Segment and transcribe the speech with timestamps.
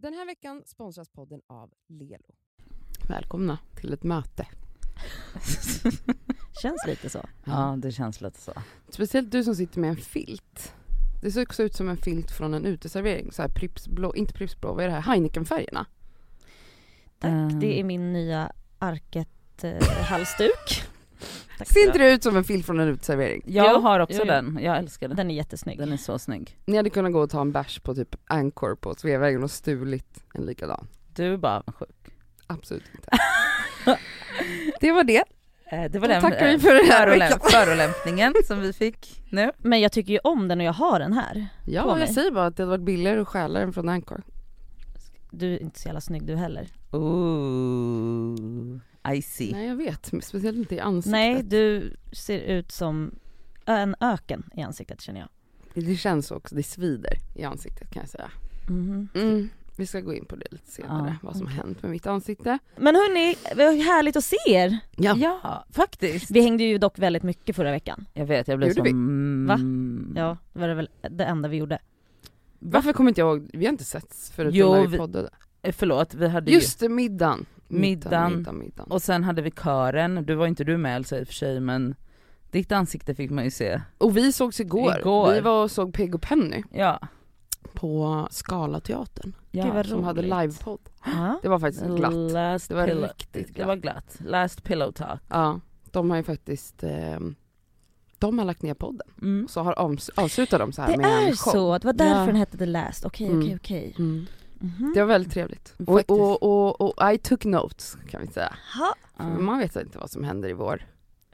[0.00, 2.34] Den här veckan sponsras podden av Lelo.
[3.08, 4.46] Välkomna till ett möte.
[6.62, 7.28] Känns lite så.
[7.44, 8.52] Ja, det känns lite så.
[8.88, 10.74] Speciellt du som sitter med en filt.
[11.22, 13.32] Det ser också ut som en filt från en uteservering.
[13.32, 15.00] Så här Pripps blå, inte Pripps blå, vad är det här?
[15.00, 15.86] Heinekenfärgerna.
[17.18, 17.60] Tack, Ehm.
[17.60, 20.87] det är min nya Arket-halsduk.
[21.66, 23.42] Ser inte det ut som en filt från en uteservering?
[23.46, 24.32] Jag Jo, har också jo, jo.
[24.32, 25.16] den, jag älskar den.
[25.16, 25.78] Den är jättesnygg.
[25.78, 26.58] Den är så snygg.
[26.66, 30.24] Ni hade kunnat gå och ta en bärs på typ Anchor på Sveavägen och stulit
[30.34, 30.86] en likadan.
[31.14, 32.12] Du är bara sjuk.
[32.46, 33.08] Absolut inte.
[34.80, 35.16] det var det.
[35.70, 38.72] Eh, Det Då var den tackar vi eh, för den här förolämp- förolämpningen som vi
[38.72, 39.52] fick nu.
[39.58, 41.48] Men jag tycker ju om den och jag har den här.
[41.66, 42.00] Ja, mig.
[42.00, 44.22] jag säger bara att det hade varit billigare att stjäla den från Anchor.
[45.30, 46.68] Du är inte så jävla snygg du heller.
[46.90, 48.78] Ooh,
[49.14, 49.52] I see.
[49.52, 51.12] Nej jag vet, speciellt inte i ansiktet.
[51.12, 53.14] Nej, du ser ut som
[53.66, 55.28] en öken i ansiktet känner jag.
[55.84, 58.30] Det känns också, det svider i ansiktet kan jag säga.
[58.68, 59.08] Mhm.
[59.14, 59.48] Mm.
[59.76, 61.64] Vi ska gå in på det lite senare, Ja, vad som har okej.
[61.66, 62.58] hänt med mitt ansikte.
[62.76, 64.78] Men hörni, vad härligt att se er!
[64.96, 65.16] Ja.
[65.16, 66.30] Ja, faktiskt.
[66.30, 68.06] Vi hängde ju dock väldigt mycket förra veckan.
[68.14, 68.84] Jag vet, jag blev Gjorde så...
[68.84, 68.90] vi?
[68.90, 69.58] mm, Va?
[70.20, 71.78] Ja, det var det väl det enda vi gjorde.
[72.58, 75.30] Varför kommer inte jag ihåg, vi har inte setts förutom Jo, när vi poddade.
[75.62, 77.46] Eh, Förlåt, vi hade Just det, middagen.
[77.68, 78.36] Middagen.
[78.36, 78.90] middagen, middagen.
[78.90, 81.60] Och sen hade vi kören, du var inte du med Elsa i och för sig
[81.60, 81.94] men
[82.50, 83.80] ditt ansikte fick man ju se.
[83.98, 84.98] Och vi sågs igår.
[84.98, 85.32] Igår.
[85.32, 86.98] Vi var och såg Peg och Penny Ja.
[87.74, 89.84] på Scalateatern ja.
[89.84, 90.80] Som hade livepodd.
[91.06, 91.38] Ja.
[91.42, 92.12] Det var faktiskt glatt.
[92.32, 93.02] Last Det var pillow.
[93.02, 94.16] riktigt Det var glatt.
[94.24, 95.20] Last pillow talk.
[95.28, 95.60] Ja,
[95.92, 97.18] de har ju faktiskt, eh,
[98.18, 99.08] de har lagt ner podden.
[99.22, 99.48] Mm.
[99.48, 101.52] Så har avs- avslutat de så här Det med är en show.
[101.52, 102.26] så, det var därför Ja.
[102.26, 103.04] den hette The Last.
[103.04, 103.38] Okej, Mm.
[103.38, 103.94] okej, okej.
[103.98, 104.26] Mm.
[104.60, 104.92] Mhm.
[104.94, 105.74] Det var väldigt trevligt.
[105.86, 108.54] Och, och, och, och I took notes kan vi säga.
[109.16, 110.82] För Man vet inte vad som händer i vår.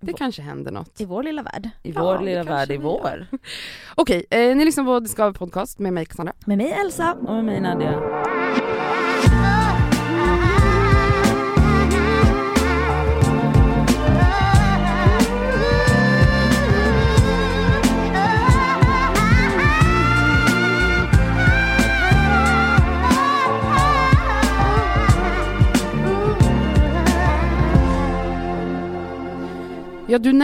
[0.00, 1.00] Det Vår- kanske händer något.
[1.00, 1.70] I vår lilla värld.
[1.82, 3.26] I Ja, vår det lilla värld i vår.
[3.94, 6.32] Okej, eh, ni lyssnar på Discover Podcast med mig Cassandra.
[6.46, 7.12] Med mig Elsa.
[7.12, 8.00] Och med mig Nadia.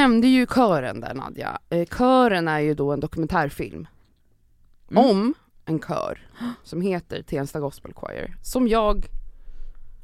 [0.00, 1.58] Nämnde ju kören där Nadja.
[1.70, 3.86] Eh, kören är ju då en dokumentärfilm
[4.90, 5.04] Mm.
[5.04, 5.34] om
[5.64, 6.18] en kör
[6.62, 8.36] som heter Tensta Gospel Choir.
[8.42, 9.06] Som jag,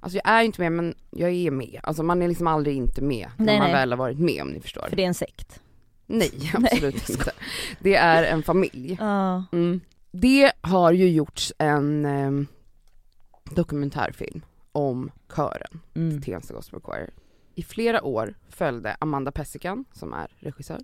[0.01, 1.81] alltså jag är inte med men jag är med.
[1.83, 3.75] Alltså man är liksom aldrig inte med när Nej, man nej.
[3.75, 4.87] väl har varit med om ni förstår.
[4.89, 5.61] För det är en sekt.
[6.07, 7.33] Nej absolut inte.
[7.81, 8.97] Det är en familj.
[9.01, 9.45] Ja.
[9.53, 9.81] Mm.
[10.11, 12.47] Det har ju gjorts en ehm,
[13.51, 14.41] dokumentärfilm
[14.73, 16.23] om kören Mm.
[16.23, 17.11] Tensta Gospel Choir.
[17.59, 20.81] I flera år följde Amanda Pessikan, som är regissör,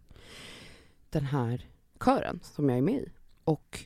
[1.11, 1.67] den här
[2.05, 3.09] kören som jag är med i.
[3.45, 3.79] Och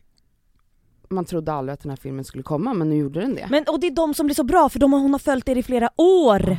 [1.08, 3.46] man trodde aldrig att den här filmen skulle komma, men nu gjorde den det.
[3.50, 5.48] Men och det är de som blir så bra för de har, hon har följt
[5.48, 6.58] er i flera år.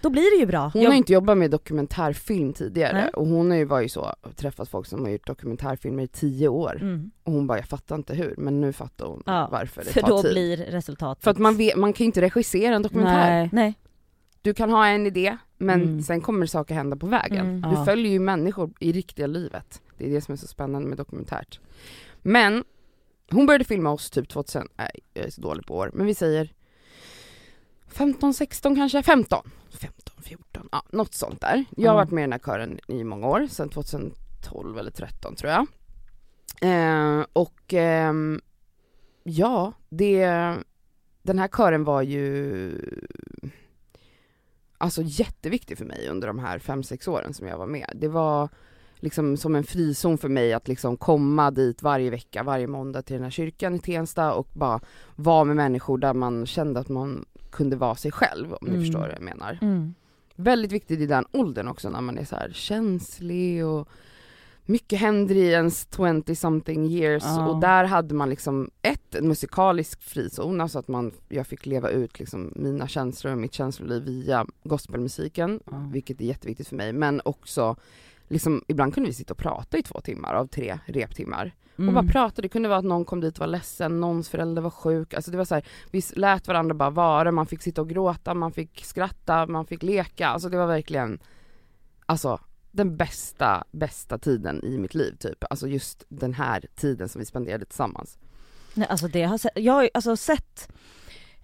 [0.00, 0.70] Då blir det ju bra.
[0.74, 3.10] Hon har inte jobbat med dokumentärfilm tidigare Nej.
[3.10, 6.48] och hon har ju var ju så, träffat folk som har gjort dokumentärfilmer i tio
[6.48, 6.78] år.
[6.80, 7.10] Mm.
[7.22, 10.00] Och hon bara, jag fattar inte hur, men nu fattar hon Ja, varför det För
[10.00, 10.32] tar då tid.
[10.32, 11.24] blir resultatet...
[11.24, 13.30] För att man, vet, man kan ju inte regissera en dokumentär.
[13.30, 13.48] Nej.
[13.52, 13.74] Nej.
[14.42, 16.02] Du kan ha en idé, men Mm.
[16.02, 17.46] sen kommer saker hända på vägen.
[17.46, 17.60] Mm.
[17.70, 17.84] Du Ja.
[17.84, 19.82] följer ju människor i riktiga livet.
[19.98, 21.60] Det är det som är så spännande med dokumentärt.
[22.22, 22.64] Men
[23.30, 26.14] hon började filma oss typ 2000, nej jag är så dålig på år, men vi
[26.14, 26.52] säger
[27.88, 29.50] 15, 16 kanske, 15.
[29.70, 31.64] 15, 14, ja något sånt där.
[31.76, 35.34] Jag har varit med i den här kören i många år, sedan 2012 eller 13
[35.34, 35.66] tror jag.
[36.60, 38.40] Eh, och ehm,
[39.22, 40.26] ja, det,
[41.22, 42.72] den här kören var ju
[44.78, 47.92] alltså jätteviktig för mig under de här 5-6 åren som jag var med.
[47.94, 48.48] Det var
[48.96, 53.14] liksom som en frizon för mig att liksom komma dit varje vecka, varje måndag till
[53.14, 54.80] den här kyrkan i Tensta och bara
[55.16, 58.80] vara med människor där man kände att man kunde vara sig själv om ni Mm.
[58.82, 59.58] förstår vad jag menar.
[59.62, 59.94] Mm.
[60.36, 63.88] Väldigt viktigt i den åldern också när man är så känslig och
[64.70, 67.48] mycket händer i ens 20 something years Ja.
[67.48, 71.90] och där hade man liksom ett, en musikalisk frizon, alltså att man, jag fick leva
[71.90, 75.88] ut liksom mina känslor och mitt känsloliv via gospelmusiken, Ja.
[75.92, 77.76] vilket är jätteviktigt för mig, men också
[78.28, 81.54] liksom, ibland kunde vi sitta och prata i två timmar av tre reptimmar.
[81.78, 81.88] Mm.
[81.88, 84.62] Och bara prata, det kunde vara att någon kom dit och var ledsen, någons förälder
[84.62, 87.80] var sjuk, alltså det var så här, vi lät varandra bara vara, man fick sitta
[87.80, 91.18] och gråta, man fick skratta, man fick leka, alltså det var verkligen,
[92.06, 97.18] alltså den bästa, bästa tiden i mitt liv typ, alltså just den här tiden som
[97.18, 98.18] vi spenderade tillsammans.
[98.74, 100.72] Nej, alltså det har sett, jag har alltså sett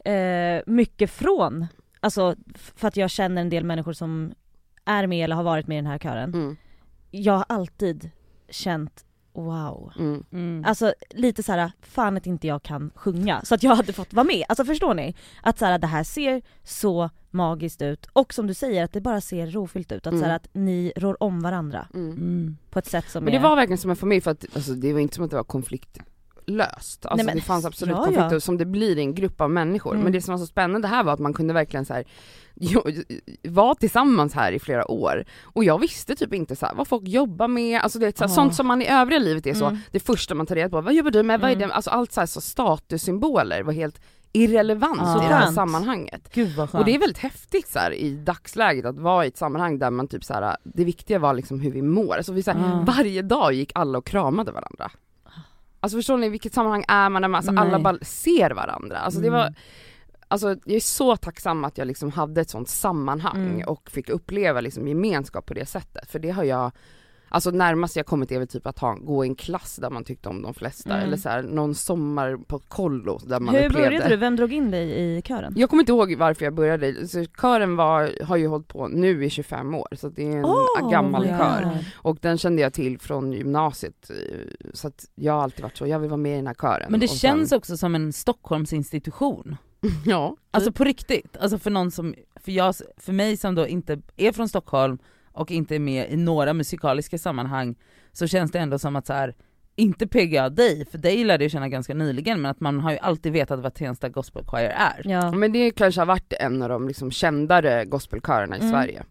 [0.05, 1.67] eh, mycket från,
[2.01, 4.35] alltså för att jag känner en del människor som
[4.85, 6.35] är med eller har varit med i den här kören.
[6.35, 6.57] Mm.
[7.11, 8.11] Jag har alltid
[8.49, 9.05] känt
[9.35, 9.93] Wow.
[9.99, 10.25] Mm.
[10.33, 10.65] Mm.
[10.67, 14.13] Alltså lite så här, fan att inte jag kan sjunga så att jag hade fått
[14.13, 14.45] vara med.
[14.49, 15.15] Alltså förstår ni?
[15.43, 19.01] Att så här, det här ser så magiskt ut och som du säger att det
[19.01, 20.07] bara ser rofyllt ut.
[20.07, 20.21] Att, Mm.
[20.23, 22.11] så här, att ni rår om varandra Mm.
[22.11, 22.57] Mm.
[22.71, 23.43] på ett sätt som Men det är...
[23.43, 25.45] var verkligen som en familj för att alltså, det var inte som att det var
[26.47, 27.07] konfliktlöst.
[27.07, 28.41] Alltså Nej, men- det fanns absolut ja, konflikter ja.
[28.41, 29.93] som det blir i en grupp av människor.
[29.93, 30.05] Mm.
[30.05, 32.05] Men det som var så spännande här var att man kunde verkligen så här,
[33.49, 35.25] vara tillsammans här i flera år.
[35.43, 38.25] Och jag visste typ inte så här, vad folk jobbar med, alltså det är så
[38.25, 39.79] här, sånt som man i övriga livet är så, Mm.
[39.91, 41.69] det första man tar reda på, vad jobbar du med, vad är Mm.
[41.69, 44.01] det, alltså allt så här så statussymboler var helt
[44.33, 45.25] irrelevant Ja.
[45.25, 46.27] i det här sammanhanget.
[46.73, 49.91] Och det är väldigt häftigt så här, i dagsläget att vara i ett sammanhang där
[49.91, 52.17] man typ så här, det viktiga var liksom hur vi mår.
[52.17, 52.85] Alltså vi, så här, Mm.
[52.85, 54.91] Varje dag gick alla och kramade varandra.
[55.85, 58.99] Alltså förstår ni vilket sammanhang är man när man, alltså, alla bara ser varandra.
[58.99, 59.41] Alltså det Mm.
[59.41, 59.55] var,
[60.29, 63.69] alltså jag är så tacksam att jag liksom hade ett sånt sammanhang Mm.
[63.69, 66.11] och fick uppleva liksom gemenskap på det sättet.
[66.11, 66.71] För det har jag,
[67.35, 70.05] alltså närmast jag kommit är väl typ att ha, gå i en klass där man
[70.05, 70.95] tyckte om de flesta.
[70.95, 71.07] Mm.
[71.07, 74.17] Eller så här, någon sommar på kollo där man Hur upplevde började du?
[74.17, 75.55] Vem drog in dig i kören?
[75.57, 79.25] jag kommer inte ihåg varför jag började, så kören var, har ju hållit på nu
[79.25, 81.39] i 25 år så det är en Oh, gammal ja.
[81.39, 81.85] kör.
[81.97, 84.17] Och den kände jag till från gymnasiet, eh,
[84.73, 86.87] så att jag har alltid varit så, jag vill vara med i den här kören.
[86.91, 89.57] Men det Och sen- känns också som en Stockholmsinstitution.
[90.07, 92.15] Ja, Alltså på riktigt, alltså för någon som,
[92.45, 94.99] för, jag, för mig som då inte är från Stockholm
[95.35, 97.75] och inte är med i några musikaliska sammanhang
[98.13, 99.35] så känns det ändå som att så här,
[99.77, 102.99] inte PGA dig, för dig lärde jag känna ganska nyligen men att man har ju
[102.99, 105.03] alltid vetat vad Tensta Gospel Choir är.
[105.05, 105.33] Ja.
[105.33, 108.73] men det kanske har varit en av de liksom kändare gospelkörerna i Mm.
[108.73, 109.03] Sverige.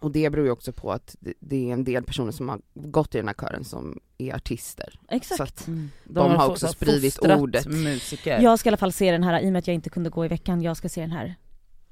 [0.00, 3.14] Och det beror ju också på att det- är en del personer som har gått
[3.14, 4.98] i den här kören som är artister.
[5.08, 5.36] Exakt.
[5.36, 5.90] Så att, Mm.
[6.04, 7.66] De har fått- också spridit ordet.
[7.66, 8.40] musiker.
[8.40, 10.10] Jag ska i alla fall se den här, i och med att jag inte kunde
[10.10, 11.34] gå i veckan, jag ska se den här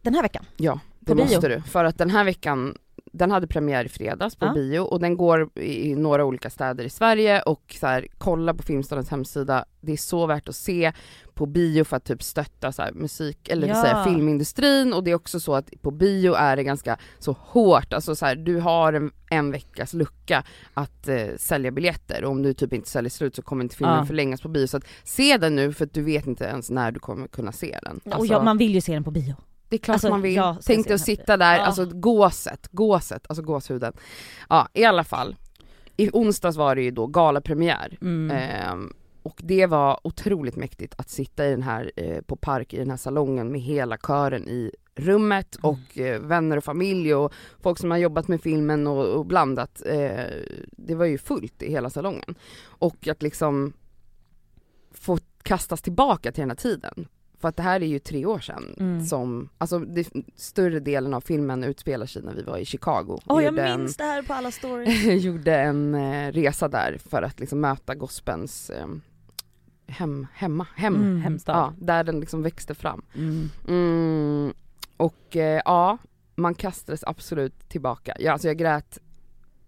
[0.02, 0.44] den här veckan.
[0.56, 1.60] ja, det måste du.
[1.60, 2.78] För att den här veckan,
[3.16, 4.52] den hade premiär i fredags på Ja.
[4.52, 8.62] bio och den går i några olika städer i Sverige och så här, kolla på
[8.62, 10.92] Filmstadens hemsida, det är så värt att se
[11.34, 13.74] på bio för att typ stötta så här, musik, eller Ja.
[13.76, 13.82] ja.
[13.82, 17.92] säga, filmindustrin och det är också så att på bio är det ganska så hårt,
[17.92, 20.44] alltså så här, du har en, en veckas lucka
[20.74, 23.96] att eh, sälja biljetter och om du typ inte säljer slut så kommer inte filmen
[23.98, 24.04] Ja.
[24.06, 26.92] förlängas på bio så att se den nu för att du vet inte ens när
[26.92, 28.00] du kommer kunna se den.
[28.04, 29.34] och Alltså- jag, man vill ju se den på bio.
[29.74, 30.42] Det är klart Alltså, man vill.
[30.66, 31.62] Tänk dig att sitta där, Ja.
[31.62, 33.92] alltså gåset, gåset, alltså gåshuden.
[34.48, 35.36] Ja i alla fall.
[35.96, 37.98] I onsdags var det ju då galapremiär.
[38.00, 38.36] Mm.
[38.36, 38.92] Ehm,
[39.22, 42.90] och det var otroligt mäktigt att sitta i den här, eh, på Park, i den
[42.90, 45.70] här salongen med hela kören i rummet Mm.
[45.70, 49.82] och eh, vänner och familj och folk som har jobbat med filmen och, och blandat.
[49.86, 50.24] Eh,
[50.72, 52.34] det var ju fullt i hela salongen.
[52.66, 53.72] Och att liksom
[54.92, 57.08] få kastas tillbaka till den här tiden.
[57.40, 59.04] För att det här är ju tre år sedan Mm.
[59.06, 63.20] som, alltså det, större delen av filmen utspelar sig när vi var i Chicago.
[63.26, 65.04] Åh jag Gjorde en- minns det här på alla stories.
[65.24, 68.86] gjorde en eh, resa där för att liksom möta gospelns eh,
[69.86, 71.20] hem, hemma, hem, Mm.
[71.20, 71.56] Hemstad.
[71.56, 73.02] ja, där den liksom växte fram.
[73.14, 73.50] Mm.
[73.68, 74.52] Mm,
[74.96, 75.98] och eh, ja,
[76.36, 78.16] man kastades absolut tillbaka.
[78.18, 78.98] Ja, alltså jag grät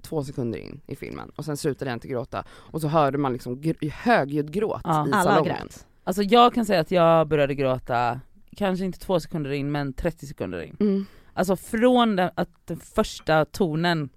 [0.03, 3.33] två sekunder in i filmen och sen slutade jag inte gråta och så hörde man
[3.33, 5.09] liksom gr- högljudd gråt Ja.
[5.09, 5.45] i Alla salongen.
[5.63, 5.87] grät.
[6.07, 8.21] Alltså jag kan säga att jag började gråta,
[8.57, 10.77] kanske inte två sekunder in men 30 sekunder in.
[10.81, 11.07] Mm.
[11.35, 14.09] Alltså från den, att den första tonen,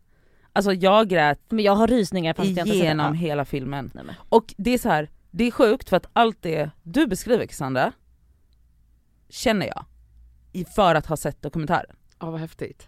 [0.53, 3.11] alltså jag grät Men jag har rysningar fast jag inte sett igenom Ja.
[3.11, 3.91] hela filmen.
[3.93, 4.05] Nej.
[4.29, 7.91] Och det är så här, det är sjukt för att allt det du beskriver Cassandra,
[9.29, 9.85] känner jag
[10.75, 11.95] för att ha sett dokumentären.
[12.19, 12.87] Ja vad häftigt.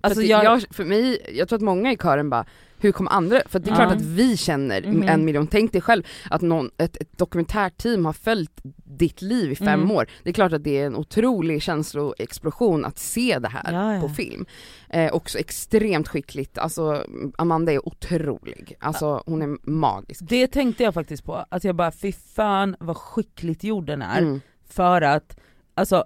[0.00, 2.46] Alltså jag, jag, för mig, jag tror att många i kören bara,
[2.80, 5.02] hur kommer andra, för det är klart att vi känner Mhm.
[5.08, 9.56] en miljon, tänk dig själv att någon, ett, ett dokumentärteam har följt ditt liv i
[9.56, 9.90] fem Mm.
[9.90, 10.06] år.
[10.22, 14.00] Det är klart att det är en otrolig känsloexplosion att se det här Ja, ja.
[14.00, 14.46] på film.
[14.90, 17.04] Eh, också extremt skickligt, alltså
[17.38, 20.20] Amanda är otrolig, alltså hon är magisk.
[20.28, 24.18] det tänkte jag faktiskt på, att jag bara fy fan vad skickligt gjord den är.
[24.22, 24.40] Mm.
[24.70, 25.36] För att,
[25.74, 26.04] alltså,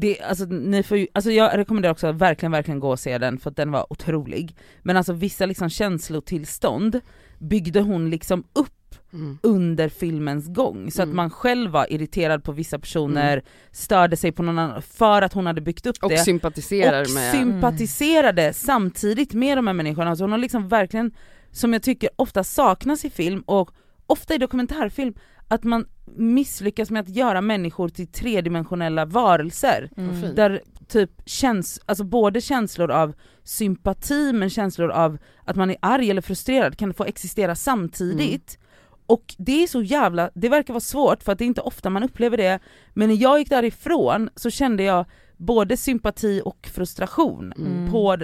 [0.00, 3.18] det, alltså, ni får ju, alltså jag rekommenderar också att verkligen, verkligen gå och se
[3.18, 4.56] den för att den var otrolig.
[4.82, 7.00] Men alltså vissa liksom känslotillstånd
[7.38, 8.72] byggde hon liksom upp
[9.12, 9.38] Mm.
[9.42, 10.90] under filmens gång.
[10.90, 11.10] Så Mm.
[11.10, 15.32] att man själv var irriterad på vissa personer, störde sig på någon annan för att
[15.32, 16.18] hon hade byggt upp Och det.
[16.18, 17.32] sympatiserar och med...
[17.34, 20.10] sympatiserade samtidigt med de här människorna.
[20.10, 21.10] Alltså hon har liksom verkligen,
[21.50, 23.70] som jag tycker ofta saknas i film och
[24.06, 25.14] ofta i dokumentärfilm,
[25.48, 25.86] att man
[26.18, 29.90] misslyckas med att göra människor till tredimensionella varelser.
[29.96, 30.34] Mm.
[30.34, 33.12] Där typ känns, alltså både känslor av
[33.44, 38.58] sympati men känslor av att man är arg eller frustrerad kan få existera samtidigt.
[39.06, 41.90] Och det är så jävla, det verkar vara svårt för att det är inte ofta
[41.90, 42.58] man upplever det,
[42.94, 45.04] men när jag gick därifrån så kände jag
[45.36, 47.90] både sympati och frustration Mm.
[47.90, 48.16] på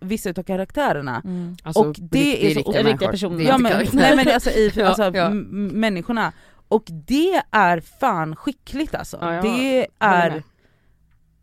[0.00, 1.22] vissa utav karaktärerna.
[1.24, 1.56] Mm.
[1.62, 3.44] Alltså, Och det är så- riktiga riktiga personer.
[3.44, 5.26] Ja men, nej men alltså, i, Ja, alltså ja.
[5.26, 6.32] m- människorna.
[6.68, 9.18] Och det är fan skickligt alltså.
[9.20, 10.42] Ja, det är,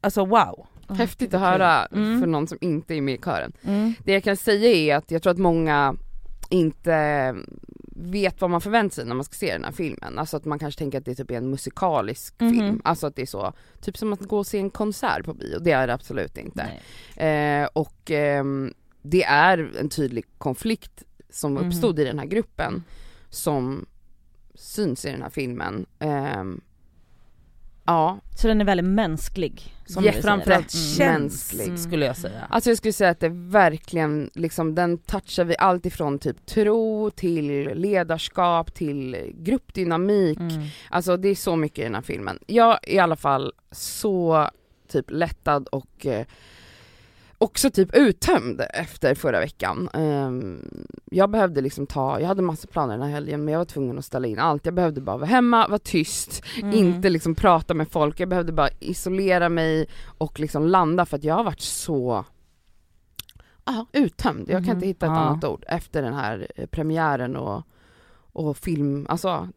[0.01, 0.67] alltså wow.
[0.89, 2.19] Häftigt att höra Mm.
[2.19, 3.53] för någon som inte är med i kören.
[3.63, 3.93] Mm.
[4.05, 5.95] Det jag kan säga är att jag tror att många
[6.49, 7.35] inte
[7.95, 10.19] vet vad man förväntar sig när man ska se den här filmen.
[10.19, 12.53] Alltså att man kanske tänker att det typ är en musikalisk Mhm.
[12.53, 12.81] film.
[12.83, 15.59] Alltså att det är så, typ som att gå och se en konsert på bio,
[15.59, 16.61] det är det absolut inte.
[17.25, 21.67] Eh, och ehm, det är en tydlig konflikt som Mhm.
[21.67, 22.83] uppstod i den här gruppen
[23.29, 23.85] som
[24.55, 25.85] syns i den här filmen.
[25.99, 26.61] Ehm,
[27.85, 29.73] ja, Så den är väldigt mänsklig.
[29.85, 30.21] Som säger.
[30.21, 30.85] Framförallt Mm.
[30.95, 31.77] känslig Mm.
[31.77, 32.47] skulle jag säga.
[32.49, 37.09] Alltså jag skulle säga att det verkligen liksom, den touchar vi allt ifrån typ tro
[37.15, 40.39] till ledarskap till gruppdynamik.
[40.39, 40.63] Mm.
[40.89, 42.39] Alltså det är så mycket i den här filmen.
[42.47, 44.49] Jag är i alla fall så
[44.87, 46.25] typ lättad och eh,
[47.43, 49.89] också typ uttömd efter förra veckan.
[49.93, 50.61] Ehm,
[51.11, 53.97] jag behövde liksom ta, jag hade massa planer den här helgen men jag var tvungen
[53.97, 54.65] att ställa in allt.
[54.65, 56.73] Jag behövde bara vara hemma, vara tyst, Mm.
[56.73, 58.19] inte liksom prata med folk.
[58.19, 62.25] Jag behövde bara isolera mig och liksom landa för att jag har varit så
[63.65, 64.49] ja, uttömd.
[64.49, 64.75] Jag kan Mhm.
[64.75, 65.17] inte hitta ett Ja.
[65.19, 67.63] annat ord efter den här eh, premiären och,
[68.33, 69.47] och film, alltså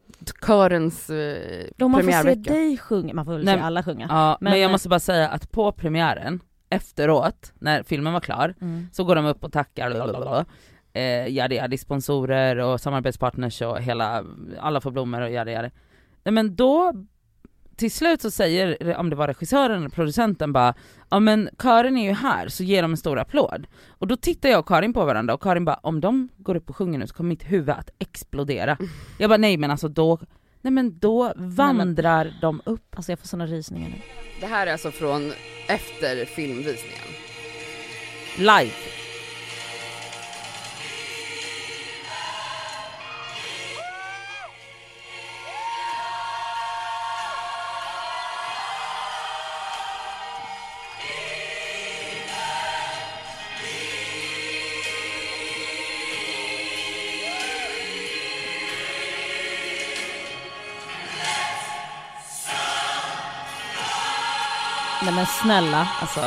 [0.47, 4.07] körens eh, Då man får se dig sjunga, man får väl Nej, se alla sjunga.
[4.11, 8.54] Ja, men, Men- jag måste bara säga att på premiären, efteråt, när filmen var klar,
[8.61, 8.87] Mm.
[8.92, 10.44] så går de upp och tackar blablabla.
[10.92, 14.25] eh, yadi yadi sponsorer och samarbetspartners och hela,
[14.61, 15.70] alla får blommor och yadi yadi.
[16.25, 16.92] Nej men då,
[17.76, 20.75] till slut så säger, om det var regissören eller producenten bara,
[21.11, 23.66] ja men Karin är ju här, så ger de en stor applåd.
[23.88, 26.70] Och då tittar jag och Karin på varandra och Karin bara, om de går upp
[26.70, 28.78] och sjunger nu så kommer mitt huvud att explodera.
[29.18, 30.18] Jag bara nej men alltså då,
[30.66, 32.94] nej men då vandrar de upp.
[32.96, 33.96] Alltså jag får såna rysningar nu.
[34.40, 35.32] Det här är alltså från
[35.66, 37.06] efter filmvisningen.
[38.38, 38.73] Live.
[65.07, 65.89] Nej men snälla.
[66.01, 66.21] Alltså,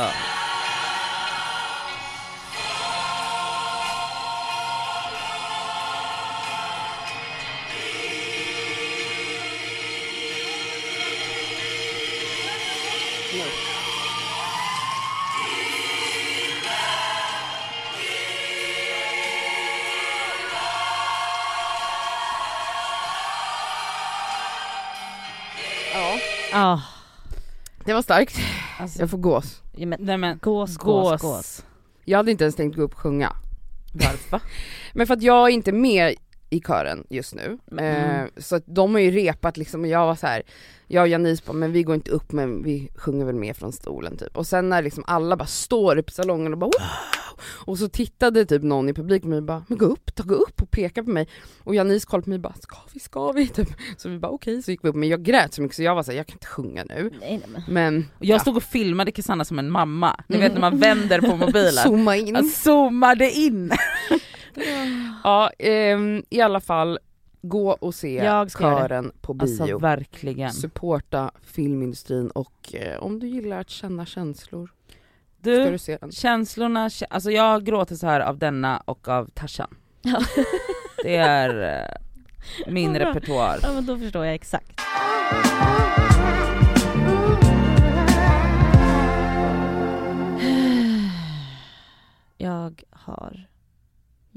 [26.52, 26.82] Ja.
[27.84, 28.59] Det var starkt.
[28.82, 29.62] Alltså Jag får gås.
[29.76, 31.64] ja, men nej men gås, gås, gås.
[32.04, 33.32] Jag hade inte ens tänkt gå upp och sjunga.
[33.92, 34.40] Varför?
[34.92, 36.14] Men för att jag är inte med
[36.50, 37.58] i kören just nu.
[37.72, 38.20] Mm.
[38.20, 40.42] Eh, så att de har ju repat liksom och jag var så här.
[40.86, 43.72] jag och Janice bara, men vi går inte upp men vi sjunger väl med från
[43.72, 44.36] stolen typ.
[44.36, 47.40] Och sen när liksom alla bara står upp i salongen och bara wow!
[47.66, 50.22] Och så tittade typ någon i publiken på mig och bara, men gå upp då,
[50.22, 51.28] gå upp och peka på mig.
[51.64, 53.48] Och Janice kollade på mig och bara, ska vi, ska vi?
[53.48, 53.68] Typ.
[53.96, 54.96] Så vi bara okej, så gick vi upp.
[54.96, 57.10] Men jag grät så mycket så jag var såhär, jag kan inte sjunga nu.
[57.20, 58.08] Nej, nej, men.
[58.18, 58.38] Jag ja.
[58.38, 60.48] stod och filmade Cassandra som en mamma, ni Mm.
[60.48, 61.72] vet när man vänder på mobilen.
[61.84, 62.34] zooma in.
[62.34, 63.70] Jag zoomade in!
[65.24, 66.98] Ja, ehm, i alla fall,
[67.42, 69.42] gå och se Jag kören på bio.
[69.62, 70.52] Alltså verkligen.
[70.52, 74.70] Supporta filmindustrin och eh, om du gillar att känna känslor
[75.40, 75.78] Du, du
[76.12, 79.74] känslorna, kä- alltså jag gråter så här av denna och av Tarzan.
[80.02, 80.20] Ja.
[81.02, 81.78] Det är
[82.66, 83.08] eh, min bra.
[83.08, 83.58] repertoar.
[83.62, 84.80] Ja men då förstår jag exakt.
[92.38, 93.46] Jag har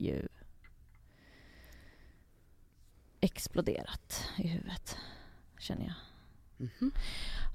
[0.03, 0.27] ju
[3.19, 4.97] exploderat i huvudet,
[5.59, 5.95] känner jag.
[6.57, 6.91] Mhm.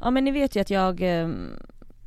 [0.00, 1.58] Ja men ni vet ju att jag, ehm,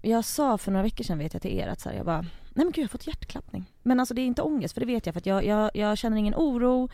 [0.01, 2.21] jag sa för några veckor sedan vet jag till er att så här, jag bara,
[2.21, 3.71] nej men gud jag har fått hjärtklappning.
[3.83, 5.97] Men alltså det är inte ångest för det vet jag för att jag, jag, jag
[5.97, 6.89] känner ingen oro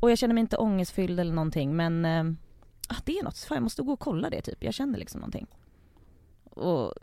[0.00, 2.36] och jag känner mig inte ångestfylld eller någonting men ehm,
[2.88, 5.20] ah, det är något, fan jag måste gå och kolla det typ, jag känner liksom
[5.20, 5.46] någonting.
[6.44, 6.94] Och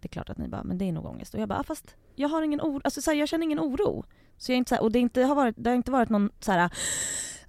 [0.00, 1.34] det är klart att ni bara, men det är nog ångest.
[1.34, 3.60] Och jag bara, ah, fast jag har ingen oro, alltså så här, jag känner ingen
[3.60, 4.04] oro.
[4.40, 6.08] Så jag är inte så här, och det, inte, har varit, det har inte varit
[6.08, 6.70] någon så här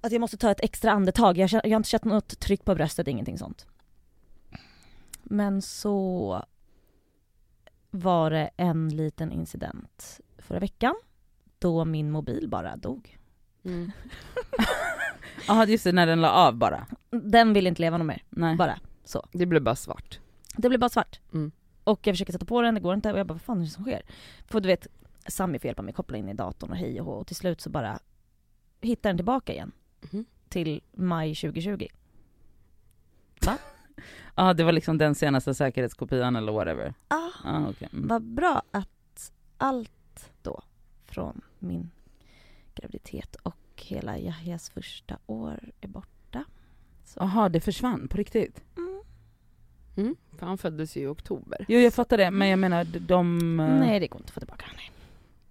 [0.00, 2.74] att jag måste ta ett extra andetag, jag, jag har inte känt något tryck på
[2.74, 3.66] bröstet, ingenting sånt.
[5.22, 6.44] Men så
[7.90, 10.94] var det en liten incident förra veckan
[11.58, 13.18] då min mobil bara dog.
[13.64, 13.92] Mm.
[15.48, 16.86] Jaha just det, när den la av bara.
[17.10, 18.56] Den vill inte leva något mer, Nej.
[18.56, 18.78] bara.
[19.32, 20.18] Det blev bara svart.
[20.56, 21.20] Det blir bara svart.
[21.32, 21.52] Mm.
[21.84, 23.64] Och jag försöker sätta på den, det går inte och jag bara vad fan är
[23.64, 24.02] det som sker?
[24.46, 24.86] För du vet,
[25.26, 27.60] Sami får hjälpa mig koppla in i datorn och hej och hå och till slut
[27.60, 27.98] så bara
[28.80, 29.72] hittar den tillbaka igen.
[30.12, 30.24] Mhm.
[30.48, 31.86] Till maj 2020.
[34.34, 36.94] Ja det var liksom den senaste säkerhetskopian eller whatever.
[37.08, 37.88] Ah, Ja okej.
[37.92, 38.08] Mm.
[38.08, 40.62] vad bra att allt då
[41.06, 41.90] från min
[42.74, 46.44] graviditet och hela Yahyas första år är borta.
[47.16, 48.62] Jaha det försvann på riktigt?
[48.76, 49.02] Mm.
[49.96, 50.16] Mm.
[50.38, 51.64] För han föddes ju i oktober.
[51.68, 52.98] Jo jag fattar det men jag menar de...
[52.98, 54.64] de eh, Nej det går inte att få tillbaka.
[54.76, 54.90] Nej.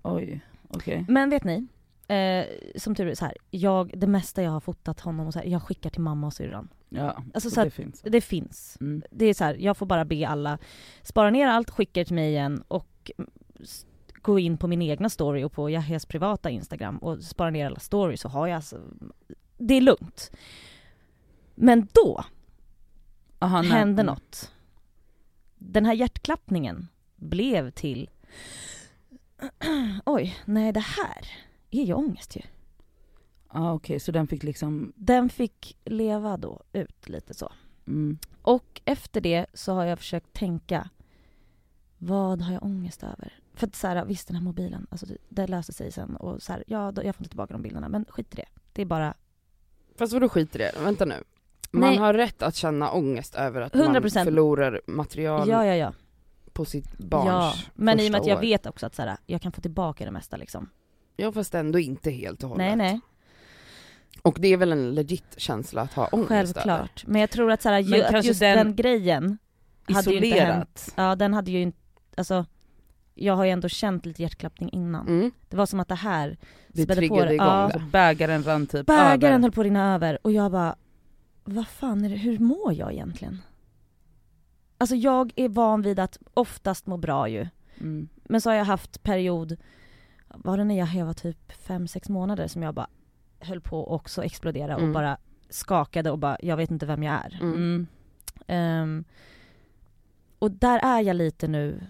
[0.03, 1.05] Oj, okej.
[1.07, 1.67] Men vet ni,
[2.07, 5.39] eh, som tur är så här, jag, det mesta jag har fotat honom och så
[5.39, 6.69] här, jag skickar till mamma och syrran.
[6.89, 8.01] Ja, Alltså, så så det att- finns.
[8.01, 8.77] Det finns.
[8.81, 9.03] Mm.
[9.11, 10.57] Det är så här, jag får bara be alla
[11.01, 13.11] spara ner allt, skicka det till mig igen och
[14.21, 17.79] gå in på min egna story och på Yahyas privata instagram och spara ner alla
[17.79, 18.79] stories så har jag alltså,
[19.57, 20.31] det är lugnt.
[21.55, 22.23] Men då
[23.39, 24.51] Aha, hände något.
[25.57, 28.09] Den här hjärtklappningen blev till
[30.05, 31.27] Oj, nej det här
[31.71, 32.41] är ju ångest ju.
[33.53, 34.93] Ja okej, så den fick liksom...
[34.95, 37.51] Den fick leva då ut lite så.
[37.87, 38.17] Mm.
[38.41, 40.89] Och efter det så har jag försökt tänka
[41.97, 43.33] vad har jag ångest över?
[43.53, 46.41] För att så här, visst den här mobilen, alltså det, det löser sig sen och
[46.41, 48.45] så här, ja jag får inte tillbaka de bilderna men skit i det.
[48.73, 49.13] Det är bara,
[49.95, 50.71] Fast vadå skit i det?
[50.83, 51.23] Vänta nu.
[51.71, 51.97] Man Nej.
[51.97, 54.01] har rätt att känna ångest över att 100%.
[54.15, 55.93] man förlorar material ja ja ja.
[56.61, 57.53] På sitt barns ja.
[57.75, 58.41] Men i och med att jag år.
[58.41, 60.69] vet också att så här, jag kan få tillbaka det mesta liksom.
[61.17, 62.67] Ja fast ändå inte helt och hållet.
[62.67, 62.99] Nej nej,
[64.21, 66.43] Och det är väl en legit känsla att ha ångest över.
[66.53, 67.03] självklart.
[67.07, 69.37] Men jag tror att, så här, ju, att just den- den, grejen
[69.93, 70.69] hade ju inte hänt.
[70.75, 70.93] Isolerat.
[70.95, 71.77] Ja den hade ju inte,
[72.17, 72.45] alltså
[73.15, 75.07] jag har ju ändå känt lite hjärtklappning innan.
[75.07, 75.31] Mm.
[75.49, 76.37] Det var som att det här
[76.67, 77.33] Det spädde på det.
[77.33, 77.71] igång Ja.
[77.73, 77.79] Det.
[77.91, 79.39] bägaren rann typ Bägaren över.
[79.39, 80.75] höll på att rinna över och jag bara,
[81.43, 83.41] vad fan är det, hur mår jag egentligen?
[84.81, 87.47] Alltså jag är van vid att oftast må bra ju.
[87.79, 88.09] Mm.
[88.23, 89.57] Men så har jag haft period,
[90.27, 92.87] var det när jag var typ 5-6 månader som jag bara
[93.39, 94.93] höll på att också explodera och Mm.
[94.93, 95.17] bara
[95.49, 97.39] skakade och bara, jag vet inte vem jag är.
[97.41, 97.53] Mm.
[97.55, 97.87] Mm.
[98.47, 99.03] Ehm,
[100.39, 101.81] och där är jag lite nu,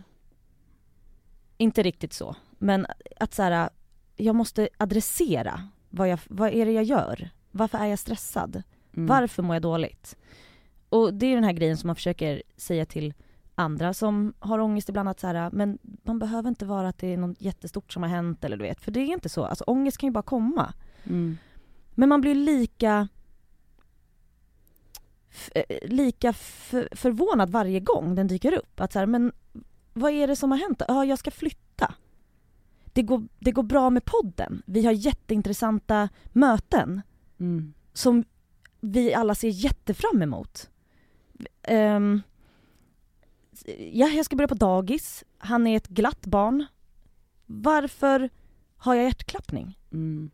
[1.58, 2.86] inte riktigt så, men
[3.20, 3.70] att så här,
[4.16, 7.30] jag måste adressera vad, jag, vad är det jag gör?
[7.52, 8.64] Varför är jag stressad?
[8.94, 9.08] Mm.
[9.08, 10.18] Varför mår jag dåligt?
[10.92, 13.14] Och det är den här grejen som man försöker säga till
[13.56, 17.14] andra som har ångest ibland att så här, men man behöver inte vara att det
[17.14, 19.44] är något jättestort som har hänt eller du vet, för det är inte så.
[19.46, 20.74] Alltså ångest kan ju bara komma.
[21.04, 21.38] Mm.
[21.92, 23.08] Men man blir lika
[25.56, 26.34] eh, lika
[26.92, 28.80] förvånad varje gång den dyker upp.
[28.80, 29.32] Att så här, men
[29.94, 30.82] vad är det som har hänt?
[30.88, 31.94] Ja, jag ska flytta.
[32.86, 34.62] Det går, det går bra med podden.
[34.66, 37.02] Vi har jätteintressanta möten
[37.40, 37.74] Mm.
[37.94, 38.24] som
[38.82, 40.70] vi alla ser jättefram emot.
[41.68, 42.22] Um,
[43.78, 45.24] ja, jag ska börja på dagis.
[45.38, 46.66] Han är ett glatt barn.
[47.46, 48.30] Varför
[48.76, 49.78] har jag hjärtklappning?
[49.92, 50.32] Mm.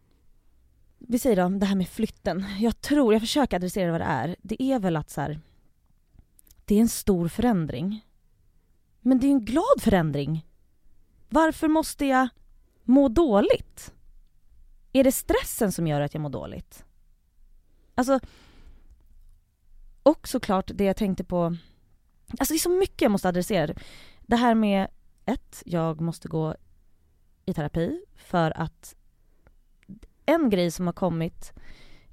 [0.97, 2.45] Vi säger då det här med flytten.
[2.59, 4.35] Jag tror, jag försöker adressera vad det är.
[4.41, 5.39] Det är väl att så här,
[6.65, 8.05] det är en stor förändring.
[9.01, 10.45] Men det är en glad förändring.
[11.29, 12.27] Varför måste jag
[12.83, 13.93] må dåligt?
[14.93, 16.85] Är det stressen som gör att jag mår dåligt?
[17.95, 18.19] Alltså,
[20.07, 21.43] och såklart det jag tänkte på,
[22.39, 23.73] alltså det är så mycket jag måste adressera.
[24.21, 24.87] Det här med,
[25.25, 26.55] ett, jag måste gå
[27.45, 28.95] i terapi för att
[30.25, 31.53] en grej som har kommit,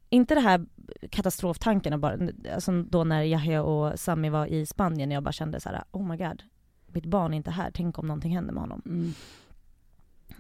[0.08, 0.66] inte det här
[1.10, 2.18] katastroftanken, bara,
[2.54, 6.06] alltså då när Yahya och Sami var i Spanien, jag bara kände så här: oh
[6.06, 6.42] my god,
[6.86, 8.82] mitt barn är inte här, tänk om någonting händer med honom.
[8.86, 9.12] Mm.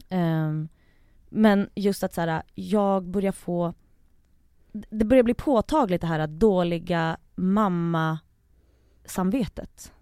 [0.08, 0.68] Ehm,
[1.28, 3.74] men just att så här, jag börjar få,
[4.72, 9.92] det börjar bli påtagligt det här dåliga mamma-samvetet.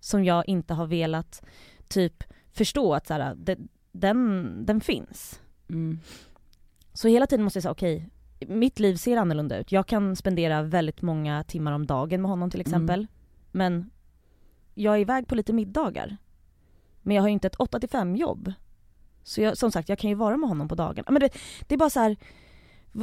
[0.00, 1.42] Som jag inte har velat
[1.88, 3.58] typ förstå att så här, det,
[3.92, 5.40] den, den finns.
[5.68, 5.98] Mm.
[6.92, 8.10] Så hela tiden måste jag säga okej,
[8.48, 9.72] mitt liv ser annorlunda ut.
[9.72, 13.06] Jag kan spendera väldigt många timmar om dagen med honom till exempel.
[13.52, 13.90] Men
[14.74, 16.16] jag är iväg på lite middagar.
[17.02, 18.52] Men jag har ju inte ett 8 till 5 jobb.
[19.22, 21.04] Så jag, som sagt, jag kan ju vara med honom på dagen.
[21.08, 21.28] Men det,
[21.68, 22.16] det är bara så här.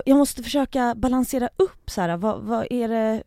[0.05, 3.23] jag måste försöka balansera upp så här, vad, vad är det,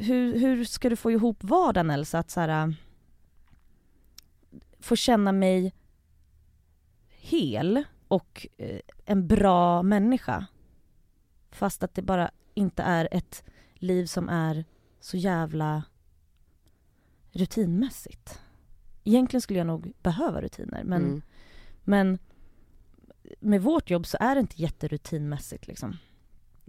[0.00, 2.18] hur, hur ska du få ihop vardagen Elsa?
[2.18, 2.74] Att så här,
[4.80, 5.74] få känna mig
[7.08, 10.46] hel och eh, en bra människa.
[11.50, 14.64] Fast att det bara inte är ett liv som är
[15.00, 15.82] så jävla
[17.30, 18.40] rutinmässigt.
[19.04, 21.22] Egentligen skulle jag nog behöva rutiner men, Mm.
[21.84, 22.18] men
[23.40, 25.96] med vårt jobb så är det inte jätterutinmässigt liksom.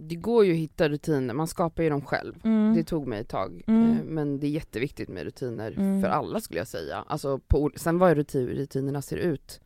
[0.08, 2.34] Det går ju att hitta rutiner, man skapar ju dem själv.
[2.44, 2.74] Mm.
[2.74, 3.90] Det tog mig ett tag, Mm.
[3.90, 6.02] eh, men det är jätteviktigt med rutiner Mm.
[6.02, 7.04] för alla skulle jag säga.
[7.08, 9.60] Alltså på, sen vad rutin, rutinerna ser ut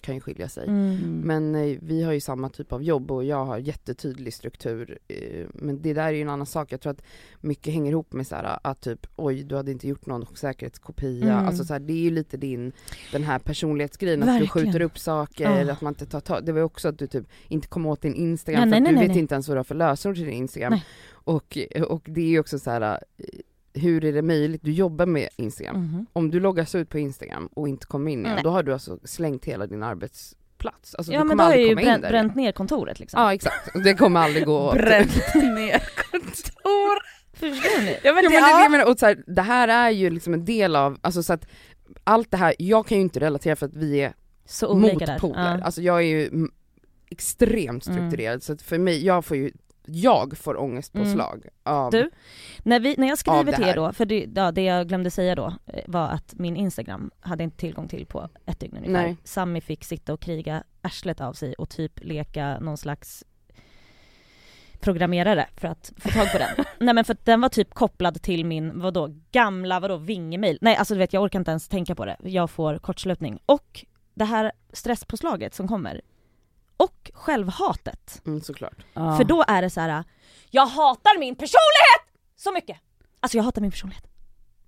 [0.00, 0.68] kan ju skilja sig.
[0.68, 1.20] Mm.
[1.24, 4.98] Men eh, vi har ju samma typ av jobb och jag har jättetydlig struktur.
[5.08, 7.02] Eh, men det där är ju en annan sak, jag tror att
[7.40, 11.32] mycket hänger ihop med så här, att typ oj du hade inte gjort någon säkerhetskopia.
[11.32, 11.46] Mm.
[11.46, 12.72] Alltså så här, det är ju lite din,
[13.12, 14.66] den här personlighetsgrejen, att du Verkligen.
[14.66, 15.72] skjuter upp saker, Ah.
[15.72, 16.44] att man inte tar tag.
[16.44, 18.82] Det var ju också att du typ inte kom åt din Instagram nej, för att
[18.82, 19.22] nej, du nej, vet nej.
[19.22, 20.70] inte ens vad du har för lösenord till din Instagram.
[20.72, 20.84] Nej.
[21.10, 22.98] Och, och det är ju också så här.
[23.76, 24.60] Hur är det möjligt?
[24.64, 25.76] Du jobbar med Instagram.
[25.76, 26.06] Mhm.
[26.12, 28.44] Om du loggas ut på Instagram och inte kommer in igen, Nej.
[28.44, 30.94] då har du alltså slängt hela din arbetsplats.
[30.94, 33.20] Alltså Ja men då har ju bränt, bränt ner kontoret liksom.
[33.20, 34.72] Ja exakt, det kommer aldrig gå.
[34.74, 37.16] Bränt ner kontor.
[37.32, 37.98] Förstår ni?
[38.04, 38.62] Ja men Ja, det, men det, ja.
[38.62, 41.32] jag menar, och så här, det här är ju liksom en del av, alltså så
[41.32, 41.46] att
[42.04, 44.12] allt det här, jag kan ju inte relatera för att vi är
[44.44, 45.58] Så motpoler.
[45.58, 45.64] Ja.
[45.64, 46.50] Alltså jag är ju mm,
[47.10, 47.98] extremt Mm.
[47.98, 49.50] strukturerad så att för mig, jag får ju,
[49.86, 52.10] jag får ångestpåslag av Du,
[52.62, 55.34] När, vi, när jag skriver till er då, för det, ja, det jag glömde säga
[55.34, 58.92] då eh, var att min Instagram hade inte tillgång till på ett dygn ungefär.
[58.92, 59.16] Nej.
[59.24, 63.24] Sammy fick sitta och kriga arslet av sig och typ leka någon slags
[64.80, 66.64] programmerare för att få tag på den.
[66.78, 70.58] Nej men för att den var typ kopplad till min, vadå, gamla vadå, Vinge-mail.
[70.60, 73.38] Nej alltså du vet jag orkar inte ens tänka på det, jag får kortslutning.
[73.46, 76.00] Och det här stresspåslaget som kommer,
[76.76, 78.22] och självhatet.
[78.26, 78.86] mm, såklart.
[78.94, 79.16] Ja.
[79.16, 80.04] För då är det så här.
[80.50, 82.76] jag hatar min personlighet så mycket!
[83.20, 84.04] Alltså jag hatar min personlighet.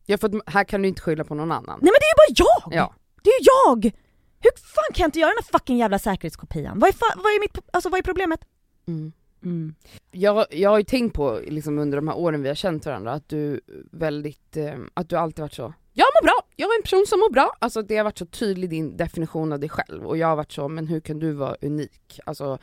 [0.07, 1.79] Ja för här kan du inte skylla på någon annan.
[1.83, 2.75] Nej men det är ju bara jag!
[2.75, 2.95] Ja.
[3.23, 3.93] Det är ju jag!
[4.41, 6.79] Hur fan kan jag inte göra den här fucking jävla säkerhetskopian?
[6.79, 8.41] Vad är, vad är, mitt, alltså, vad är problemet?
[8.87, 9.13] Mm.
[9.43, 9.75] Mm.
[10.11, 13.13] Jag, jag har ju tänkt på liksom under de här åren vi har känt varandra
[13.13, 13.61] att du
[13.93, 17.21] väldigt, eh, att du alltid varit så Jag mår bra, jag är en person som
[17.21, 17.57] mår bra.
[17.59, 20.53] Alltså det har varit så tydlig din definition av dig själv och jag har varit
[20.53, 22.21] så, men hur kan du vara unik?
[22.27, 22.59] Alltså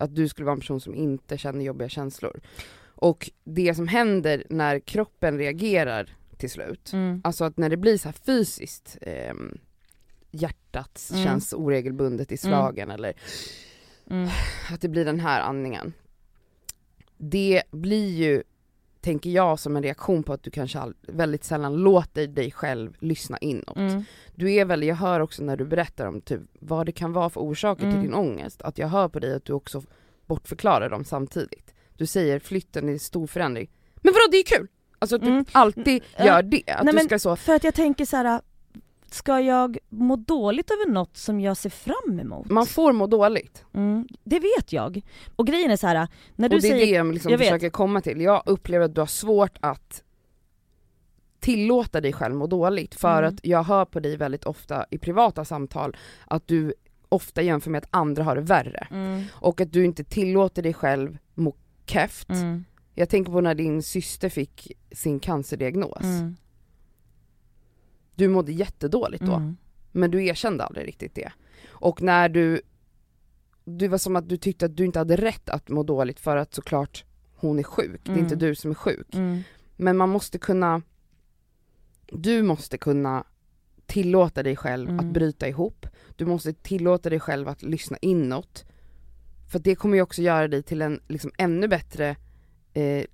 [0.00, 2.40] att du skulle vara en person som inte känner jobbiga känslor.
[2.94, 7.20] Och det som händer när kroppen reagerar till slut, Mm.
[7.24, 9.58] alltså att när det blir så fysiskt, ehm,
[10.30, 11.24] hjärtat Mm.
[11.24, 13.12] känns oregelbundet i slagen eller
[14.10, 14.28] Mm.
[14.72, 15.92] att det blir den här andningen.
[17.16, 18.42] Det blir ju,
[19.00, 22.96] tänker jag, som en reaktion på att du kanske all, väldigt sällan låter dig själv
[22.98, 23.76] lyssna inåt.
[23.76, 24.04] Mm.
[24.34, 27.30] Du är väl, jag hör också när du berättar om typ vad det kan vara
[27.30, 27.94] för orsaker Mm.
[27.94, 29.82] till din ångest, att jag hör på dig att du också
[30.26, 31.74] bortförklarar dem samtidigt.
[31.96, 33.70] Du säger flytten är stor förändring.
[33.96, 34.68] Men vadå det är kul!
[34.98, 35.44] Alltså att du Mm.
[35.52, 38.40] alltid gör det, att Nej, du ska så, För att jag tänker så här.
[39.14, 42.50] Ska jag må dåligt över något som jag ser fram emot?
[42.50, 43.64] man får må dåligt.
[43.74, 45.00] Mm, det vet jag.
[45.36, 46.08] Och grejen är så här.
[46.36, 46.86] när du och det är säger...
[46.86, 47.48] det jag liksom jag vet.
[47.48, 48.20] försöker komma till.
[48.20, 50.02] Jag upplever att du har svårt att
[51.40, 53.34] tillåta dig själv må dåligt för Mm.
[53.34, 56.74] att jag hör på dig väldigt ofta i privata samtal att du
[57.08, 60.74] ofta jämför med att andra har det värre Mm, och att du inte tillåter dig
[60.74, 61.54] själv må
[61.86, 62.28] keft.
[62.30, 66.02] mm, Jag tänker på när din syster fick sin cancerdiagnos.
[66.04, 66.36] mm,
[68.18, 69.56] Du mådde jättedåligt då, mm.
[69.92, 71.32] men du erkände aldrig riktigt det.
[71.68, 72.60] Och när du,
[73.64, 76.36] det var som att du tyckte att du inte hade rätt att må dåligt för
[76.36, 77.04] att såklart
[77.34, 78.24] hon är sjuk, det är Mm.
[78.24, 79.14] inte du som är sjuk.
[79.14, 79.42] Mm.
[79.76, 80.82] Men man måste kunna,
[82.12, 83.24] du måste kunna
[83.86, 85.00] tillåta dig själv Mm.
[85.06, 88.64] att bryta ihop, du måste tillåta dig själv att lyssna inåt.
[89.50, 92.16] För det kommer ju också göra dig till en liksom ännu bättre
[92.74, 93.04] eh,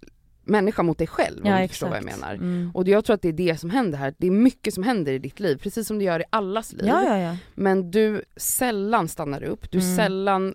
[0.45, 2.35] människa mot dig själv om Ja du förstår vad jag menar.
[2.35, 2.71] Mm.
[2.75, 5.13] Och jag tror att det är det som händer här, det är mycket som händer
[5.13, 6.87] i ditt liv, precis som det gör i allas liv.
[6.87, 7.37] Ja ja ja.
[7.55, 9.97] Men du sällan stannar upp, du Mm.
[9.97, 10.55] sällan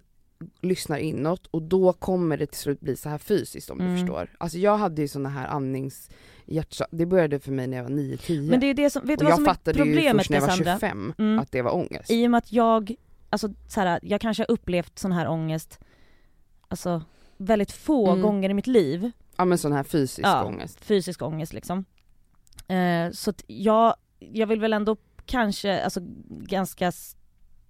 [0.62, 3.94] lyssnar inåt och då kommer det till slut bli så här fysiskt om Mm.
[3.94, 4.30] du förstår.
[4.38, 6.10] Alltså jag hade ju såna här andnings
[6.46, 9.12] hjärtsa- det började för mig när jag var 9-10 Men det är det som, vet
[9.12, 10.74] och du vad jag som är fattade ju problemet först när jag var Cassandra?
[10.74, 11.40] 25 Mm.
[11.40, 12.12] att det var ångest.
[12.12, 12.96] I och med att jag,
[13.30, 15.80] alltså så här, jag kanske har upplevt sån här ångest,
[16.68, 17.04] alltså
[17.38, 18.22] väldigt få Mm.
[18.22, 20.44] gånger i mitt liv, Ja men sån här fysisk Ja.
[20.44, 20.86] ångest.
[20.86, 21.86] fysisk ångest liksom.
[22.68, 26.00] Eh, så att jag, jag vill väl ändå kanske, alltså
[26.30, 26.92] ganska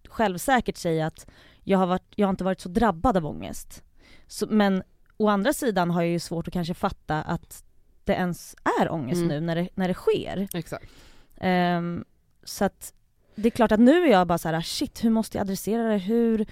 [0.08, 1.28] självsäkert säga att
[1.64, 3.84] jag har, varit, jag har inte varit så drabbad av ångest.
[4.28, 4.84] Så, men
[5.18, 7.64] å andra sidan har jag ju svårt att kanske fatta att
[8.04, 9.28] det ens är ångest Mm.
[9.28, 10.48] nu när det, när det sker.
[10.54, 10.92] Exakt.
[11.38, 12.06] Ehm,
[12.44, 12.94] så att
[13.36, 15.84] det är klart att nu är jag bara så här: shit hur måste jag adressera
[15.84, 16.46] det, hur,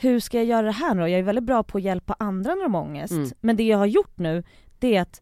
[0.00, 1.00] hur ska jag göra det här nu?
[1.02, 3.30] Jag är väldigt bra på att hjälpa andra när de har ångest, Mm.
[3.40, 4.42] men det jag har gjort nu,
[4.78, 5.20] det är att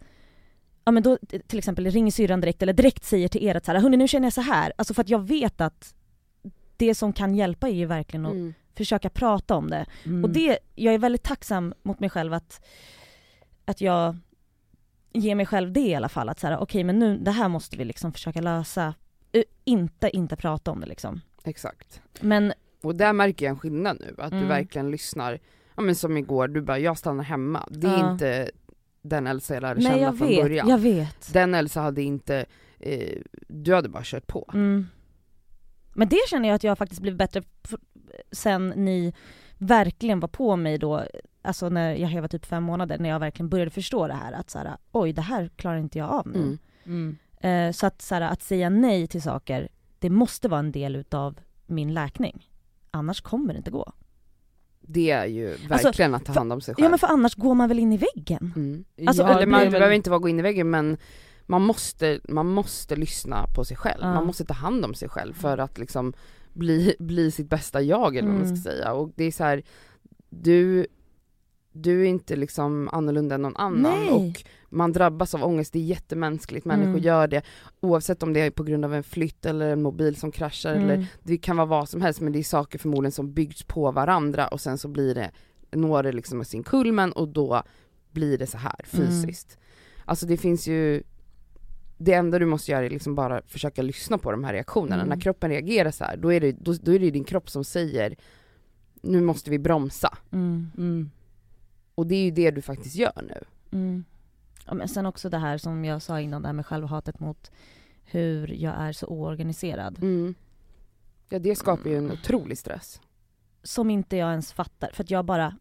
[0.84, 3.72] Ja men då till exempel ringer syrran direkt eller direkt säger till er att så
[3.72, 4.72] här, hörni nu känner jag så här.
[4.78, 5.94] alltså för att jag vet att
[6.76, 8.54] det som kan hjälpa är ju verkligen att Mm.
[8.74, 9.86] försöka prata om det.
[10.04, 10.24] Mm.
[10.24, 12.64] Och det, jag är väldigt tacksam mot mig själv att,
[13.64, 14.16] att jag
[15.12, 16.28] ger mig själv det i alla fall.
[16.28, 18.94] Att så här, okej men nu, det här måste vi liksom försöka lösa.
[19.64, 21.20] Inte, inte prata om det liksom.
[21.44, 22.00] Exakt.
[22.20, 24.48] Men, Och där märker jag en skillnad nu, att du Mm.
[24.48, 25.38] verkligen lyssnar.
[25.76, 27.68] ja men som igår, du bara jag stannar hemma.
[27.70, 28.12] Det är Ja.
[28.12, 28.50] inte
[29.02, 30.68] den Elsa jag lärde Nej känna jag från vet, början.
[30.68, 31.32] jag vet.
[31.32, 32.44] Den Elsa hade inte,
[32.78, 34.50] eh, du hade bara kört på.
[34.54, 34.86] Mm.
[35.94, 37.42] Men det känner jag att jag faktiskt blivit bättre
[38.32, 39.14] sen ni
[39.58, 41.02] verkligen var på mig då,
[41.42, 44.50] alltså när jag var typ fem månader, när jag verkligen började förstå det här att
[44.50, 46.38] så här, oj det här klarar inte jag av nu.
[46.38, 46.58] Mm.
[47.40, 47.68] Mm.
[47.68, 50.96] Eh, så att, så här, att säga nej till saker, det måste vara en del
[50.96, 52.48] utav min läkning.
[52.96, 53.92] Annars kommer det inte gå.
[54.80, 56.84] Det är ju Alltså, verkligen att ta hand om sig själv.
[56.84, 58.52] Ja men för annars går man väl in i väggen?
[58.56, 58.84] mm.
[59.08, 60.96] Alltså, Ja, Eller man väl- behöver inte vara gå in i väggen men
[61.46, 64.00] man måste, man måste lyssna på sig själv.
[64.02, 64.14] Ja.
[64.14, 66.12] Man måste ta hand om sig själv för att liksom
[66.52, 68.56] bli, bli sitt bästa jag eller vad man Mm.
[68.56, 68.92] ska säga.
[68.92, 69.62] Och det är så här,
[70.28, 70.86] du,
[71.82, 74.10] du är inte liksom annorlunda än någon annan Nej.
[74.10, 77.02] och man drabbas av ångest, det är jättemänskligt, människor Mm.
[77.02, 77.42] gör det
[77.80, 80.94] oavsett om det är på grund av en flytt eller en mobil som kraschar eller
[80.94, 81.06] Mm.
[81.22, 84.48] det kan vara vad som helst men det är saker förmodligen som byggs på varandra
[84.48, 85.30] och sen så blir det,
[85.72, 87.62] når det liksom sin kulmen och då
[88.12, 89.06] blir det så här Mm.
[89.06, 89.58] fysiskt.
[90.04, 91.02] Alltså det finns ju,
[91.98, 94.94] det enda du måste göra är liksom bara försöka lyssna på de här reaktionerna.
[95.02, 95.08] Mm.
[95.08, 97.64] När kroppen reagerar så här, då är, det, då, då är det din kropp som
[97.64, 98.16] säger
[99.02, 100.18] nu måste vi bromsa.
[100.32, 100.70] Mm.
[100.78, 101.10] Mm.
[101.96, 103.44] Och det är ju det du faktiskt gör nu.
[103.78, 104.04] Mm.
[104.66, 107.50] Ja, men sen också det här som jag sa innan, det här med självhatet mot
[108.04, 109.98] hur jag är så oorganiserad.
[110.02, 110.34] Mm.
[111.28, 113.00] Ja det skapar ju en otrolig stress.
[113.62, 115.56] Som inte jag ens fattar, för att jag bara...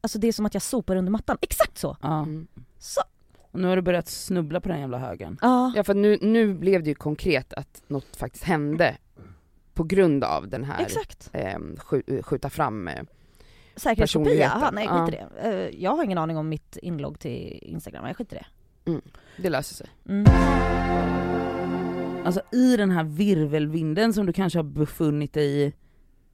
[0.00, 1.96] Alltså det är som att jag sopar under mattan, exakt så!
[2.02, 2.18] Ja.
[2.22, 2.46] Mm.
[2.78, 3.00] Så!
[3.50, 5.38] Och nu har du börjat snubbla på den jävla högen.
[5.42, 5.72] Ja.
[5.76, 8.96] Ja för nu, nu blev det ju konkret att något faktiskt hände
[9.74, 11.30] på grund av den här Exakt.
[11.32, 13.02] eh, skj- skjuta fram eh,
[13.76, 14.62] Säkerhetskopia, personligheten.
[14.62, 15.48] aha, nej skit i det.
[15.48, 18.40] Eh, Jag har ingen aning om mitt inlogg till Instagram, jag skiter i
[18.84, 19.00] det.
[19.36, 19.86] det löser sig.
[20.08, 20.26] Mm.
[22.24, 25.72] Alltså i den här virvelvinden som du kanske har befunnit dig i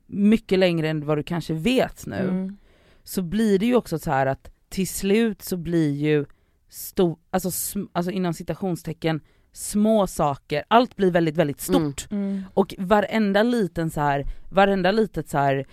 [0.07, 2.57] mycket längre än vad du kanske vet nu, Mm.
[3.03, 6.25] så blir det ju också så här att till slut så blir ju
[6.69, 9.21] stor, alltså, sm- alltså inom citationstecken
[9.53, 12.07] små saker, allt blir väldigt väldigt stort.
[12.11, 12.23] Mm.
[12.25, 12.43] Mm.
[12.55, 15.67] Och varenda liten så här, varenda litet så här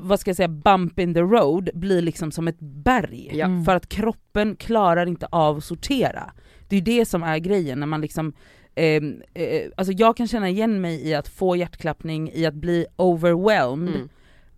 [0.00, 3.30] vad ska jag säga, bump in the road blir liksom som ett berg.
[3.32, 3.44] Ja.
[3.46, 3.64] Mm.
[3.64, 6.32] För att kroppen klarar inte av att sortera.
[6.68, 8.32] Det är ju det som är grejen när man liksom
[8.74, 12.86] ehm, eh, alltså jag kan känna igen mig i att få hjärtklappning, i att bli
[12.96, 14.08] overwhelmed Mm.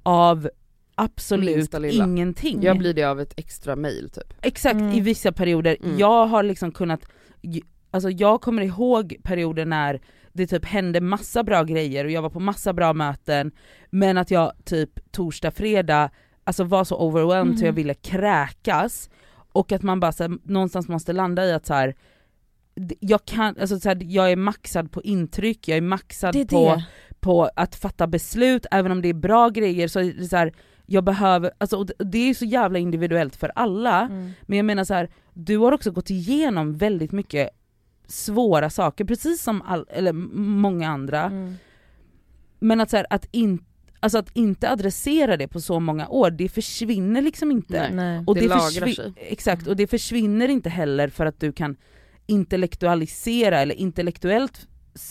[0.03, 0.49] av
[0.95, 2.63] absolut ingenting.
[2.63, 4.35] Jag blir det av ett extra mail typ.
[4.43, 4.93] Exakt, Mm.
[4.93, 5.77] i vissa perioder.
[5.85, 5.99] Mm.
[5.99, 7.07] Jag har liksom kunnat,
[7.91, 10.01] alltså jag kommer ihåg perioder när
[10.35, 13.51] det typ hände massa bra grejer och jag var på massa bra möten,
[13.91, 16.11] men att jag typ torsdag, fredag,
[16.45, 17.67] alltså var så overwhelmed så Mhm.
[17.67, 19.11] jag ville kräkas,
[19.53, 21.95] och att man bara så här, någonstans måste landa i att så här,
[23.01, 26.83] jag kan, alltså så här, jag är maxad på intryck, jag är maxad är på,
[27.21, 30.51] på att fatta beslut, även om det är bra grejer så är så
[30.87, 34.31] jag behöver, alltså det- är så jävla individuellt för alla, Mm.
[34.43, 37.49] men jag menar så här, du har också gått igenom väldigt mycket
[38.07, 41.23] svåra saker, precis som all, eller många andra.
[41.25, 41.55] Mm.
[42.59, 43.65] Men att, så här, att, in,
[44.01, 47.81] alltså att inte adressera det på så många år, det försvinner liksom inte.
[47.81, 47.95] Nej.
[47.95, 48.25] Nej.
[48.27, 49.13] Och Det det, lagrar sig.
[49.17, 51.77] Exakt, och det försvinner inte heller för att du kan
[52.27, 54.69] intellektualisera eller intellektuellt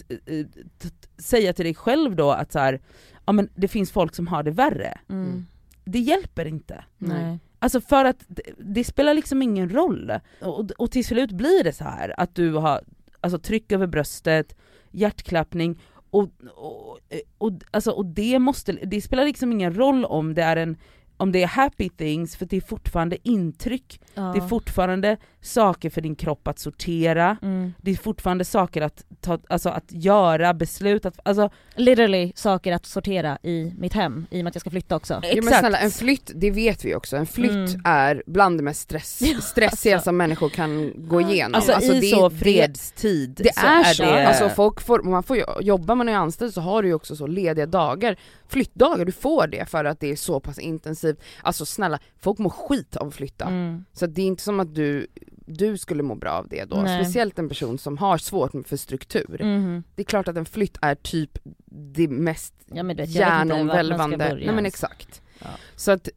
[0.09, 0.45] eh,
[0.79, 2.81] t- säga till dig själv då att så här,
[3.25, 4.97] ja men det finns folk som har det värre.
[5.09, 5.45] Mm.
[5.85, 6.83] Det hjälper inte.
[6.97, 7.39] Nej.
[7.63, 10.11] Alltså för att det, det spelar liksom ingen roll.
[10.41, 12.81] Och, och till slut blir det så här att du har
[13.21, 14.55] alltså, tryck över bröstet,
[14.91, 16.99] hjärtklappning och, och,
[17.37, 20.77] och, alltså, och det, måste, det spelar liksom ingen roll om det är en
[21.17, 24.21] om det är happy things, för det är fortfarande intryck, Ja.
[24.21, 27.73] det är fortfarande saker för din kropp att sortera, mm.
[27.81, 32.85] det är fortfarande saker att, ta, alltså att göra beslut, att, alltså Literally saker att
[32.85, 35.21] sortera i mitt hem, i och med att jag ska flytta också.
[35.23, 37.81] Jo men snälla en flytt, det vet vi också, en flytt Mm.
[37.85, 40.07] är bland det mest stress, stressiga alltså.
[40.07, 41.55] som människor kan gå igenom.
[41.55, 45.23] Alltså, i det, så det- fredstid Det så är så, det, alltså folk får, man
[45.23, 48.15] får ju, jobbar man är anställd så har du ju också så lediga dagar,
[48.47, 51.21] flyttdagar, du får det för att det är så pass intensivt.
[51.41, 53.45] Alltså snälla, folk mår skit av att flytta.
[53.45, 53.85] Mm.
[53.93, 55.07] Så det är inte som att du,
[55.45, 57.03] du skulle må bra av det då, Nej.
[57.03, 59.37] speciellt en person som har svårt för struktur.
[59.43, 59.83] Mhm.
[59.95, 64.55] Det är klart att en flytt är typ det mest Ja men vet, hjärnomvälvande, nej
[64.55, 65.21] men exakt.
[65.39, 65.47] Ja.
[65.75, 66.09] Så att,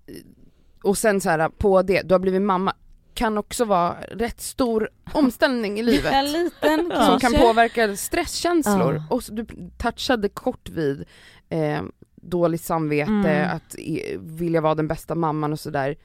[0.83, 2.75] och sen så här på det, du har blivit mamma,
[3.15, 6.13] kan också vara rätt stor omställning i livet.
[6.13, 7.21] En liten som kanske.
[7.21, 8.95] kan påverka stresskänslor.
[8.95, 9.03] Ja.
[9.11, 9.47] Och så, du
[9.79, 11.05] touchade kort vid
[11.49, 11.83] eh,
[12.15, 13.57] dåligt samvete, Mm.
[13.57, 15.97] att eh, vilja vara den bästa mamman och sådär.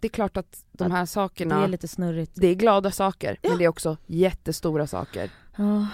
[0.00, 2.32] Det är klart att de Att här Det sakerna, är lite snurrigt.
[2.34, 3.48] det är glada saker, Ja.
[3.48, 5.30] men det är också jättestora saker.
[5.56, 5.86] Ja.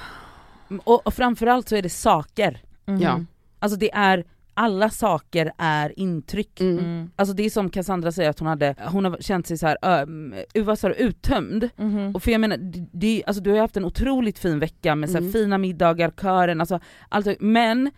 [0.84, 2.62] Och, och framförallt så är det saker.
[2.86, 3.00] Mhm.
[3.00, 3.20] Ja.
[3.58, 6.60] Alltså det är alla saker är intryck.
[6.60, 6.78] Mm.
[6.78, 7.10] Mm.
[7.16, 9.78] Alltså det är som Cassandra säger att hon hade, hon har känt sig så här,
[9.82, 10.06] ö,
[10.62, 11.68] vad sa du, uttömd.
[11.76, 12.14] Mhm.
[12.14, 14.94] Och för jag menar, det, det, alltså du har ju haft en otroligt fin vecka
[14.94, 15.32] med så här Mm.
[15.32, 17.90] fina middagar, kören, alltså allt, men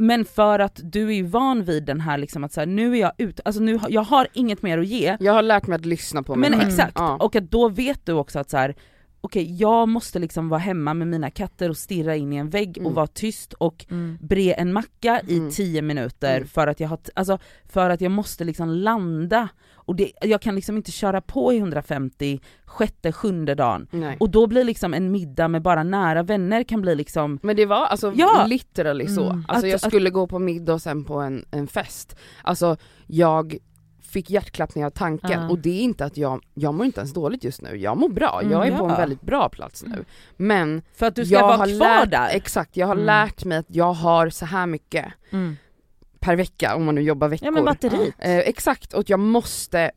[0.00, 2.92] men för att du är ju van vid den här liksom att så här, nu
[2.96, 5.16] är jag ute, alltså nu, jag har inget mer att ge.
[5.20, 6.70] Jag har lärt mig att lyssna på mig Men själv.
[6.70, 7.16] exakt, Ja.
[7.20, 8.74] och att då vet du också att så här,
[9.20, 12.70] okej jag måste liksom vara hemma med mina katter och stirra in i en vägg
[12.70, 12.94] och Mm.
[12.94, 14.18] vara tyst och Mm.
[14.20, 15.48] bre en macka Mm.
[15.48, 16.48] i 10 minuter Mm.
[16.48, 19.48] för att jag har, alltså för att jag måste liksom landa
[19.88, 23.86] och det, jag kan liksom inte köra på i 150 sjätte, sjunde dagen.
[23.90, 24.16] Nej.
[24.20, 27.66] Och då blir liksom en middag med bara nära vänner kan bli liksom, Men det
[27.66, 28.44] var alltså Ja.
[28.48, 29.24] literally så.
[29.30, 29.44] Mm.
[29.48, 32.16] Alltså Att- jag skulle gå på middag och sen på en, en fest.
[32.42, 33.56] Alltså jag
[34.02, 35.48] fick hjärtklappning av tanken Ja.
[35.48, 38.08] och det är inte att jag, jag mår inte ens dåligt just nu, jag mår
[38.08, 40.04] bra, Mm, jag är på en väldigt bra plats nu.
[40.36, 42.28] Men för att du ska vara kvar lärt, där.
[42.32, 43.06] exakt, jag har Mm.
[43.06, 45.56] lärt mig att jag har så här mycket Mm.
[46.20, 47.46] Per vecka om man nu jobbar veckor.
[47.46, 48.14] Ja men batteriet.
[48.18, 49.90] Eh, exakt, och jag måste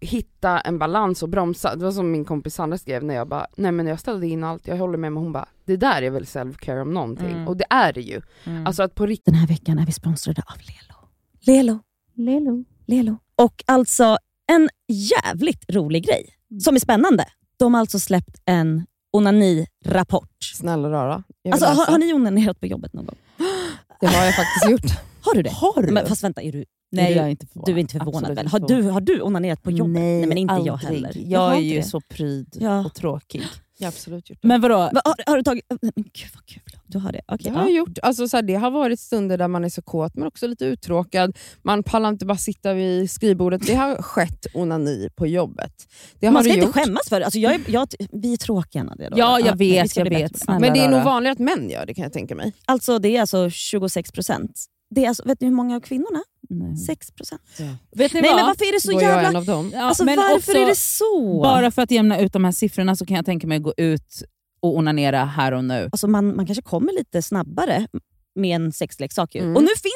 [0.00, 1.76] hitta en balans och bromsa.
[1.76, 4.44] Det var som min kompis Sandra skrev när jag bara, nej men jag ställde in
[4.44, 7.30] allt, jag håller med men hon bara, det där är väl self-care om någonting.
[7.30, 7.48] Mm.
[7.48, 8.22] Och det är det ju.
[8.44, 8.66] Mm.
[8.66, 11.08] Alltså att på riktigt Den här veckan är vi sponsrade av Lelo.
[11.40, 11.78] Lelo.
[12.14, 12.64] Lelo.
[12.86, 13.18] Lelo.
[13.36, 14.18] Och alltså
[14.52, 17.24] en jävligt rolig grej som är spännande.
[17.56, 20.44] De har alltså släppt en onani-rapport.
[20.54, 21.22] Snälla rara.
[21.52, 23.16] Alltså, har, har ni onanerat på jobbet någon gång?
[24.00, 25.00] Det har jag faktiskt gjort.
[25.26, 25.50] Har du det?
[25.50, 25.92] Har du?
[25.92, 27.66] Men, fast vänta, är du, Nej är jag inte förvånad.
[27.66, 28.46] du är inte förvånad Absolut väl?
[28.46, 29.92] Har du, har du onanerat på jobbet?
[29.94, 30.92] Nej, men inte jag aldrig.
[31.04, 31.12] heller.
[31.16, 31.82] Jag har är ju det.
[31.82, 32.84] så pryd Ja.
[32.86, 33.42] och tråkig.
[33.78, 34.48] Jag har absolut gjort det.
[34.48, 34.74] Men vadå?
[34.76, 35.64] Va, har, har du tagit...
[35.82, 36.62] Men gud vad kul.
[36.86, 37.20] Du har det?
[37.28, 37.50] Okej.
[37.52, 37.98] Det har jag gjort.
[38.02, 40.64] Alltså, så här, det har varit stunder där man är så kåt men också lite
[40.64, 41.36] uttråkad.
[41.62, 43.66] Man pallar inte bara sitta vid skrivbordet.
[43.66, 45.72] Det har skett onani på jobbet.
[46.20, 46.74] Det har Man ska inte gjort.
[46.74, 47.24] skämmas för det.
[47.26, 49.10] Alltså, jag, är- jag, vi är tråkiga Nadia.
[49.16, 50.48] Ja, jag men vi vet, jag vet.
[50.48, 52.52] Men det är nog vanligare att män gör det kan jag tänka mig.
[52.64, 54.64] Alltså det är alltså 26 procent.
[54.90, 56.22] Det är alltså, vet ni hur många av kvinnorna?
[56.48, 56.76] Nej.
[56.76, 57.42] 6 procent.
[57.96, 58.36] Vet ni Nej vad?
[58.36, 59.28] men varför är det så jag jävla...
[59.28, 59.70] en av dem.
[59.74, 61.40] Ja, Alltså men varför också, är det så?
[61.42, 63.74] Bara för att jämna ut de här siffrorna så kan jag tänka mig att gå
[63.76, 64.22] ut
[64.60, 65.88] och onanera här och nu.
[65.92, 67.86] Alltså man, man kanske kommer lite snabbare
[68.34, 69.40] med en sexleksak ju.
[69.40, 69.56] Mm.
[69.56, 69.95] Och nu finns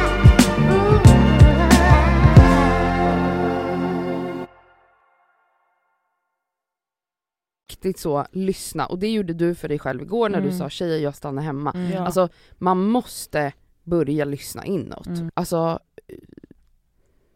[7.85, 8.85] Riktigt så, lyssna.
[8.85, 10.57] Och det gjorde du för dig själv igår när du Mm.
[10.59, 11.71] sa tjejer jag stannar hemma.
[11.71, 11.91] Mm.
[11.91, 12.05] Ja.
[12.05, 15.07] Alltså man måste börja lyssna inåt.
[15.07, 15.31] Mm.
[15.33, 15.79] Alltså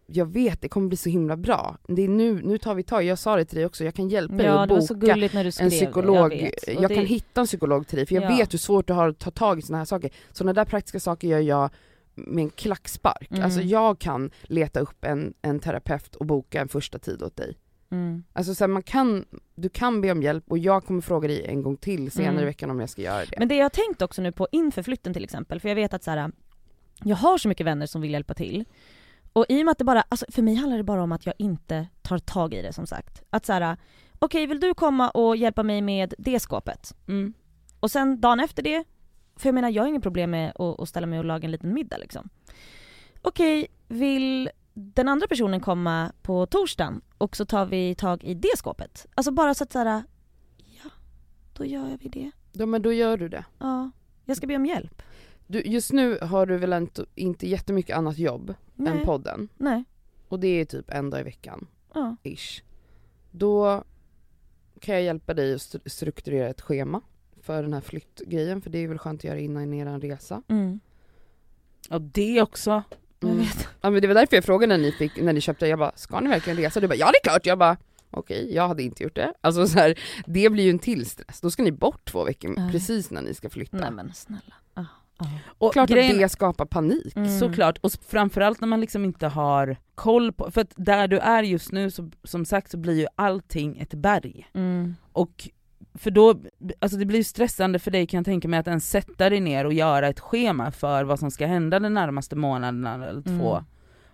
[0.07, 1.77] jag vet det kommer bli så himla bra.
[1.87, 4.09] Det är nu, nu tar vi tag, jag sa det till dig också, jag kan
[4.09, 5.07] hjälpa dig Ja att var så boka
[5.43, 8.23] du en det, psykolog, jag, jag, det- kan hitta en psykolog till dig för jag
[8.23, 8.35] Ja.
[8.37, 10.09] vet hur svårt det har att ta tag i såna här saker.
[10.31, 11.69] Sådana där praktiska saker gör jag
[12.15, 13.31] med en klackspark.
[13.31, 13.43] Mm.
[13.43, 17.57] Alltså jag kan leta upp en, en terapeut och boka en första tid åt dig.
[17.91, 18.23] Mm.
[18.33, 21.45] Alltså så här, man kan, du kan be om hjälp och jag kommer fråga dig
[21.45, 22.43] en gång till senare Mm.
[22.43, 23.39] i veckan om jag ska göra det.
[23.39, 25.93] Men det jag har tänkt också nu på inför flytten till exempel, för jag vet
[25.93, 26.31] att så här,
[27.03, 28.65] jag har så mycket vänner som vill hjälpa till.
[29.33, 31.25] Och i och med att det bara, alltså för mig handlar det bara om att
[31.25, 33.23] jag inte tar tag i det som sagt.
[33.29, 33.77] Att så här,
[34.19, 36.95] okej vill du komma och hjälpa mig med det skåpet?
[37.07, 37.33] Mm.
[37.79, 38.83] Och sen dagen efter det,
[39.35, 41.51] för jag menar jag har inget problem med att, att ställa mig och laga en
[41.51, 42.29] liten middag liksom.
[43.21, 48.57] Okej, vill den andra personen komma på torsdagen och så tar vi tag i det
[48.57, 49.05] skåpet?
[49.15, 50.03] Alltså bara så att såhär,
[50.57, 50.89] ja,
[51.53, 52.31] då gör vi det.
[52.51, 53.45] Ja men då gör du det.
[53.59, 53.91] Ja,
[54.25, 55.01] jag ska be om hjälp.
[55.47, 59.49] Du, just nu har du väl inte, inte jättemycket annat jobb Nej, än podden?
[59.57, 59.83] nej,
[60.27, 62.15] Och det är typ en dag i veckan, ja.
[62.23, 62.61] ish.
[63.31, 63.83] Då
[64.79, 67.01] kan jag hjälpa dig att stru- strukturera ett schema
[67.41, 70.41] för den här flyttgrejen, för det är väl skönt att göra innan er resa.
[70.47, 70.79] Mm.
[71.89, 72.83] Och det också.
[73.19, 73.43] Jag Mm.
[73.43, 73.67] vet.
[73.81, 75.91] Ja men det var därför jag frågade när ni, fick, när ni köpte, jag bara
[75.95, 76.79] ska ni verkligen resa?
[76.79, 77.77] Du bara ja det är klart, jag bara
[78.11, 79.33] okej jag hade inte gjort det.
[79.41, 82.53] Alltså så här, det blir ju en till stress, då ska ni bort två veckor
[82.57, 82.71] Nej.
[82.71, 83.77] precis när ni ska flytta.
[83.77, 84.55] Nej men snälla.
[84.73, 84.81] Ah,
[85.17, 85.25] ah.
[85.57, 87.15] Och Klart grejen, att det skapar panik.
[87.15, 87.39] Mm.
[87.39, 91.43] Såklart, och framförallt när man liksom inte har koll på, för att där du är
[91.43, 94.49] just nu så, som sagt så blir ju allting ett berg.
[94.53, 94.95] Mm.
[95.11, 95.49] Och
[95.97, 96.35] för då,
[96.79, 99.65] alltså det blir stressande för dig kan jag tänka mig att ens sätta dig ner
[99.65, 103.53] och göra ett schema för vad som ska hända den närmaste månaden eller två.
[103.53, 103.65] Mm.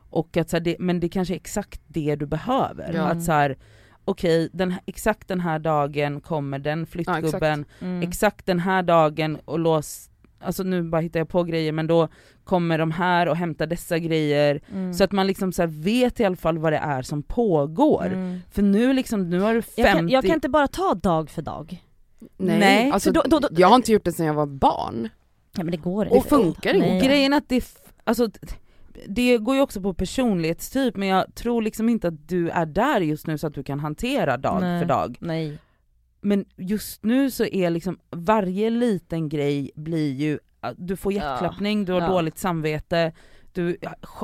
[0.09, 2.93] Och att så här, det, men det kanske är exakt det du behöver.
[2.93, 3.01] Ja.
[3.01, 3.57] Att så här,
[4.05, 8.01] okej den, exakt den här dagen kommer den flyttgubben, Mm.
[8.01, 10.09] exakt den här dagen och lås,
[10.43, 12.07] alltså nu bara hittar jag på grejer men då
[12.43, 14.61] kommer de här och hämtar dessa grejer.
[14.71, 14.93] Mm.
[14.93, 18.05] Så att man liksom så här vet i alla fall vad det är som pågår.
[18.05, 18.39] Mm.
[18.51, 19.81] För nu liksom, nu har du 50...
[19.81, 21.83] Jag, kan, jag kan inte bara ta dag för dag.
[22.37, 25.09] Nej, Nej, alltså, då- då- då- jag har inte gjort det sedan jag var barn.
[25.57, 26.95] Ja men det går Och funkar det Nej.
[26.95, 27.07] inte?
[27.07, 27.65] Grejen att det,
[28.03, 28.29] alltså,
[29.07, 33.01] det går ju också på personlighetstyp men jag tror liksom inte att du är där
[33.01, 34.79] just nu så att du kan hantera dag Nej.
[34.79, 35.17] för dag.
[35.19, 35.57] Nej.
[36.21, 40.39] Men just nu så är liksom varje liten grej blir ju,
[40.77, 42.07] du får hjärtklappning, du har Ja.
[42.07, 43.11] dåligt samvete,
[43.53, 43.77] du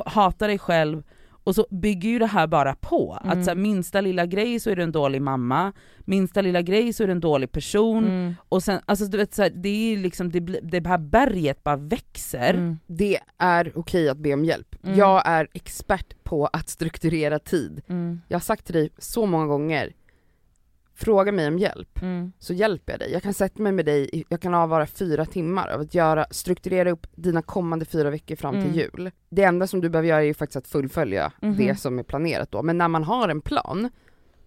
[0.06, 1.02] hatar dig själv
[1.44, 3.18] och så bygger ju det här bara på.
[3.24, 3.38] Mm.
[3.38, 6.92] Att så här, minsta lilla grej så är du en dålig mamma, minsta lilla grej
[6.92, 8.34] så är du en dålig person Mm.
[8.48, 11.64] och sen, alltså du vet så här, det är liksom, det, blir- det här berget
[11.64, 12.54] bara växer.
[12.54, 12.78] Mm.
[12.86, 14.76] Det är okej att be om hjälp.
[14.84, 14.98] Mm.
[14.98, 17.80] Jag är expert på att strukturera tid.
[17.88, 18.20] Mm.
[18.28, 19.92] Jag har sagt till dig så många gånger,
[20.98, 22.32] fråga mig om hjälp Mm.
[22.38, 23.12] så hjälper jag dig.
[23.12, 26.90] Jag kan sätta mig med dig, jag kan avvara fyra timmar av att göra, strukturera
[26.90, 28.66] upp dina kommande fyra veckor fram Mm.
[28.66, 29.10] till jul.
[29.28, 31.56] Det enda som du behöver göra är ju faktiskt att fullfölja Mhm.
[31.56, 32.62] det som är planerat då.
[32.62, 33.90] Men när man har en plan,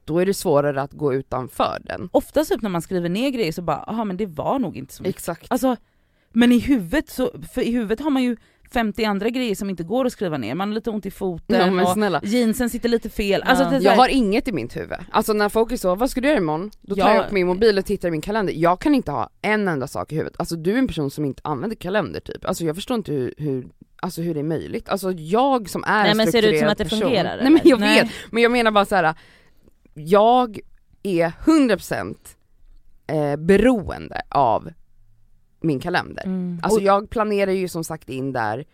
[0.06, 2.10] då är det svårare att gå utanför den.
[2.12, 4.94] Oftast typ när man skriver ner grejer så bara, aha men det var nog inte
[4.94, 5.16] så mycket.
[5.16, 5.46] Exakt.
[5.52, 5.76] Alltså,
[6.34, 8.38] men i huvudet så, för i huvudet har man ju
[8.74, 11.76] 50 andra grejer som inte går att skriva ner, man har lite ont i foten
[11.78, 13.44] Ja, och jeansen sitter lite fel.
[13.44, 13.80] Alltså, Ja.
[13.80, 14.98] Jag har inget i mitt huvud.
[15.12, 16.72] Alltså när folk är så, vad ska du göra imorgon?
[16.82, 17.16] Då tar Ja.
[17.16, 18.54] jag upp min mobil och tittar i min kalender.
[18.54, 20.40] Jag kan inte ha en enda sak i huvudet.
[20.40, 22.46] Alltså du är en person som inte använder kalender typ.
[22.46, 23.68] Alltså jag förstår inte hur, hur
[24.04, 24.90] Alltså hur det är möjligt.
[24.90, 27.00] Alltså jag som är Nej, en men ser det ut som att det person.
[27.00, 27.70] fungerar, Nej men eller?
[27.70, 28.02] jag Nej.
[28.02, 29.14] vet, men jag menar bara så här.
[29.94, 30.60] jag
[31.04, 32.16] är 100%
[33.08, 34.70] eh, beroende av
[35.62, 36.24] min kalender.
[36.26, 36.60] Mm.
[36.64, 38.66] Alltså jag planerar ju som sagt in där,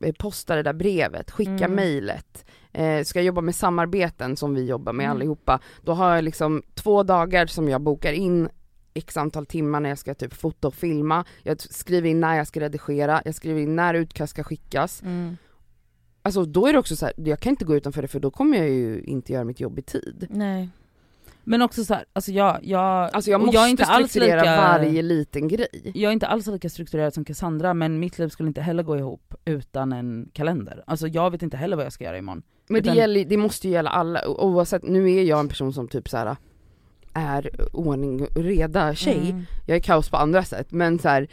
[0.00, 1.74] eh, posta det där brevet, skicka Mm.
[1.74, 5.16] mejlet, eh, ska jag jobba med samarbeten som vi jobbar med Mm.
[5.16, 8.48] allihopa, då har jag liksom två dagar som jag bokar in
[8.94, 12.46] x antal timmar när jag ska typ fota och filma, jag skriver in när jag
[12.46, 15.02] ska redigera, jag skriver in när utkast ska skickas.
[15.02, 15.36] Mm.
[16.22, 18.30] Alltså då är det också så här, jag kan inte gå utanför det för då
[18.30, 20.26] kommer jag ju inte göra mitt jobb i tid.
[20.30, 20.68] Nej.
[21.48, 24.56] Men också så här, alltså jag, jag, Alltså jag måste jag inte alls strukturera lika,
[24.56, 25.92] varje liten grej.
[25.94, 28.96] Jag är inte alls lika strukturerad som Cassandra men mitt liv skulle inte heller gå
[28.96, 30.84] ihop utan en kalender.
[30.86, 32.42] Alltså jag vet inte heller vad jag ska göra imorgon.
[32.68, 35.72] Men det, Utan- gäller, det måste ju gälla alla, oavsett, nu är jag en person
[35.72, 36.36] som typ så här
[37.14, 39.42] är ordning och reda tjej, Mm.
[39.66, 41.28] jag är kaos på andra sätt men så här,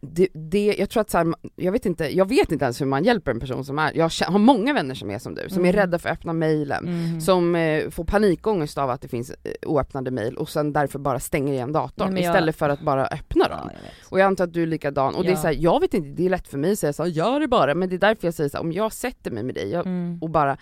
[0.00, 2.86] det, det, jag tror att så här, jag vet inte, jag vet inte ens hur
[2.86, 5.64] man hjälper en person som är, jag har många vänner som är som du, som
[5.64, 5.80] är Mm.
[5.80, 7.20] rädda för att öppna mejlen, Mm.
[7.20, 11.20] som eh, får panikångest av att det finns eh, oöppnade mejl och sen därför bara
[11.20, 13.58] stänger igen datorn jag- istället för att bara öppna dem.
[13.64, 14.12] Ja, jag.
[14.12, 15.40] Och jag antar att du är likadan, och det är Ja.
[15.40, 17.40] så här, jag vet inte, det är lätt för mig att säga så här, gör
[17.40, 19.54] det bara, men det är därför jag säger så här, om jag sätter mig med
[19.54, 20.18] dig jag, Mm.
[20.22, 20.56] och bara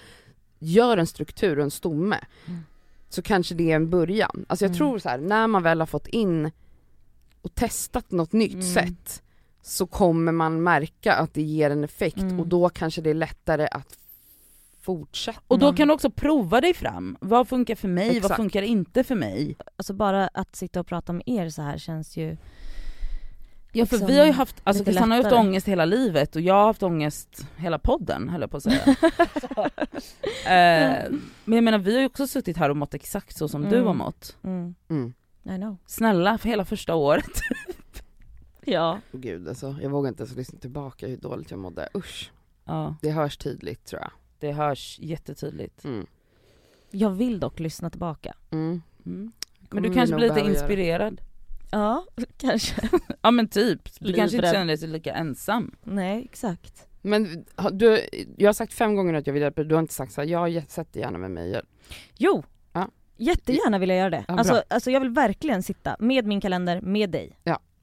[0.59, 2.61] gör en struktur och en stomme, Mm.
[3.09, 4.44] så kanske det är en början.
[4.48, 4.78] Alltså jag Mm.
[4.78, 6.50] tror så här, när man väl har fått in
[7.43, 8.66] och testat något nytt Mm.
[8.66, 9.22] sätt,
[9.62, 12.41] så kommer man märka att det ger en effekt Mm.
[12.41, 13.99] och då kanske det är lättare att
[14.80, 15.41] fortsätta.
[15.49, 17.16] Och då kan du också prova dig fram.
[17.20, 18.36] Vad funkar för mig, vad Exakt.
[18.36, 19.57] funkar inte för mig?
[19.76, 22.36] Alltså bara att sitta och prata med er så här känns ju
[23.72, 25.41] Ja för liksom vi har ju haft, alltså Cassandra har haft lättare.
[25.49, 28.82] ångest hela livet och jag har haft ångest hela podden höll jag på att säga.
[30.47, 31.11] eh,
[31.45, 33.74] men jag menar vi har ju också suttit här och mått exakt så som du
[33.76, 33.86] Mm.
[33.86, 34.36] har mått.
[34.45, 34.74] mm.
[34.91, 35.12] Mm.
[35.49, 35.76] I know.
[35.86, 37.24] Snälla, för hela första året.
[38.64, 39.01] Ja.
[39.12, 42.30] Gud alltså, jag vågar inte ens lyssna tillbaka hur dåligt jag mådde, usch.
[42.64, 44.11] Ja, Det hörs tydligt tror jag.
[44.38, 45.84] det hörs jättetydligt.
[45.84, 46.07] Mm.
[46.90, 48.34] Jag vill dock lyssna tillbaka.
[48.51, 48.82] Mm.
[49.07, 49.32] Mm.
[49.70, 51.20] Men du kanske blir lite inspirerad.
[51.70, 52.05] Ja,
[52.36, 52.88] kanske.
[53.22, 54.53] Ja men typ, du kanske inte Livrädd.
[54.53, 55.74] känner dig lika ensam.
[55.84, 56.86] Nej, exakt.
[57.03, 58.01] Men har du,
[58.36, 60.20] jag har sagt fem gånger att jag vill hjälpa dig, du har inte sagt så
[60.20, 61.61] här, jag sätter gärna med mig.
[62.16, 62.42] Jo!
[63.20, 63.24] Ja.
[63.32, 64.24] Jättegärna vill jag göra det.
[64.28, 67.38] Ja, alltså, alltså jag vill verkligen sitta med min kalender, med dig.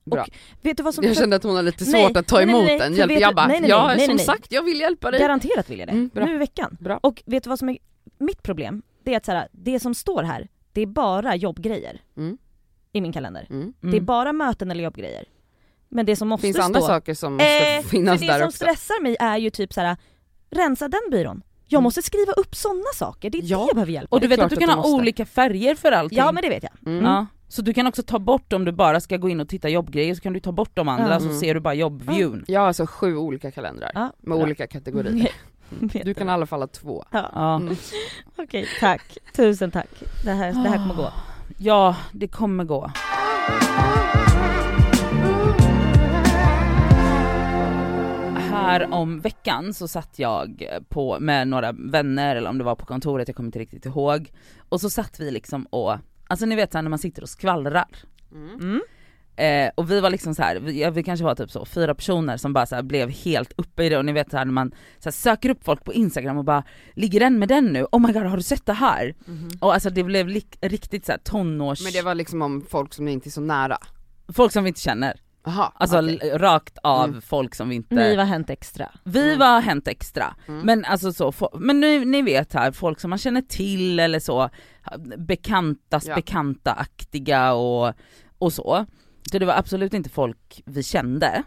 [0.05, 0.21] Bra.
[0.23, 0.29] Och
[0.61, 1.03] vet du vad som...
[1.03, 2.65] Jag kände att hon har lite svårt Nej, att ta nej, nej, emot
[2.97, 5.19] nej, den Jag bara, nej, nej, ja nej, nej, som sagt jag vill hjälpa dig.
[5.19, 5.91] Garanterat vill jag det.
[5.91, 6.77] Mm, nu i veckan.
[6.79, 6.99] Bra.
[7.03, 7.77] Och vet du vad som är
[8.17, 8.81] mitt problem?
[9.03, 12.38] Det är att så här, det som står här, det är bara jobbgrejer Mm.
[12.91, 13.47] i min kalender.
[13.49, 13.73] Mm.
[13.81, 15.25] Det är bara möten eller jobbgrejer.
[15.89, 16.63] Men det som måste Finns stå...
[16.65, 17.45] andra saker som måste
[17.77, 18.57] Eh, finnas för det där som också?
[18.57, 19.97] stressar mig är ju typ så här:
[20.49, 21.41] rensa den byrån.
[21.68, 21.84] Jag Mm.
[21.84, 23.57] måste skriva upp sådana saker, det är Ja.
[23.57, 24.22] det jag behöver hjälp Och med.
[24.22, 24.95] du det är vet att du att kan du ha måste.
[25.01, 26.18] olika färger för allting.
[26.18, 26.93] Ja men det vet jag.
[26.93, 27.05] Mm.
[27.05, 29.70] Ja, så du kan också ta bort om du bara ska gå in och titta
[29.70, 31.20] jobbgrejer så kan du ta bort de andra Ja.
[31.20, 31.39] så Mm.
[31.39, 32.45] ser du bara jobbviewn.
[32.47, 35.30] Jag har alltså sju olika kalendrar Ja, med olika kategorier.
[36.03, 37.03] Du kan i alla fall ha två.
[37.11, 37.55] Ja, Ja.
[37.55, 37.76] Mm.
[38.38, 39.18] Okej, tack.
[39.36, 39.89] Tusen tack.
[40.24, 41.11] Det här, det här kommer gå.
[41.57, 42.91] Ja, det kommer gå.
[48.66, 52.86] Här om veckan så satt jag på, med några vänner eller om det var på
[52.86, 54.32] kontoret, jag kommer inte riktigt ihåg.
[54.70, 55.97] Och så satt vi liksom och,
[56.28, 57.88] alltså ni vet såhär när man sitter och skvallrar.
[58.32, 58.82] Mm.
[59.38, 62.38] Eh, och vi var liksom så här, vi, vi kanske var typ så fyra personer
[62.38, 64.72] som bara så blev helt uppe i det och ni vet så här när man
[64.99, 66.63] så söker upp folk på instagram och bara
[66.93, 67.86] Ligger den med den nu?
[67.91, 69.16] Oh my god har du sett det här?
[69.59, 70.28] Och alltså det blev
[70.61, 71.84] riktigt så här tonårs...
[71.84, 73.78] Men det var liksom om folk som inte är så nära?
[74.34, 75.20] Folk som vi inte känner.
[75.46, 77.22] Aha, Alltså l- rakt av Mm.
[77.22, 77.96] folk som vi inte...
[77.96, 78.91] Ni var Hänt Extra.
[79.04, 79.39] Vi Mm.
[79.39, 80.36] var Hänt Extra.
[80.48, 80.62] Mm.
[80.66, 84.50] Men alltså så, men ni, ni vet här, folk som man känner till eller så,
[85.18, 86.16] bekantas Ja.
[86.16, 87.93] bekanta-aktiga och,
[88.38, 88.86] och så.
[89.32, 91.43] Så det var absolut inte folk vi kände.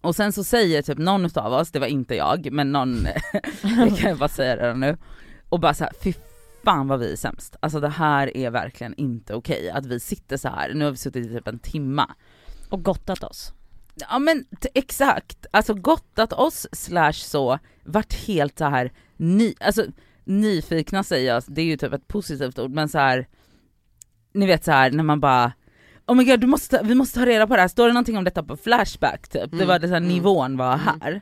[0.00, 2.94] Och sen så säger typ någon av oss, det var inte jag, men någon,
[3.62, 4.96] det kan jag bara säga redan nu,
[5.48, 6.12] och bara såhär, fy
[6.64, 7.56] fan vad vi är sämst.
[7.60, 10.74] Alltså det här är verkligen inte okej, att vi sitter så här.
[10.74, 12.10] nu har vi suttit i typ en timma.
[12.72, 13.52] Och gottat oss.
[13.94, 14.44] Ja men
[14.74, 19.84] exakt, alltså gottat oss slash så, vart helt så här ny, alltså
[20.24, 23.28] nyfikna säger jag, det är ju typ ett positivt ord men så här.
[24.34, 25.52] ni vet så här när man bara
[26.06, 28.18] Oh my god, du måste, vi måste ta reda på det här, står det någonting
[28.18, 29.50] om detta på Flashback typ?
[29.50, 31.00] det Mm, var det så här, mm, nivån var mm.
[31.00, 31.20] här.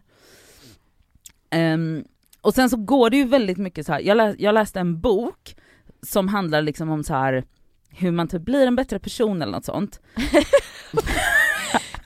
[1.50, 2.04] Ehm,
[2.40, 4.00] och sen så går det ju väldigt mycket så här.
[4.00, 5.56] Jag, lä, jag läste en bok
[6.02, 7.44] som handlar liksom om så här
[7.90, 10.00] hur man typ blir en bättre person eller något sånt.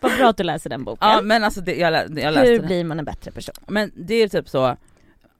[0.09, 1.09] Vad bra att du läser den boken.
[1.09, 2.67] Ja men alltså det, jag, lä, jag läste Hur den.
[2.67, 3.55] blir man en bättre person?
[3.69, 4.77] Men det är typ så,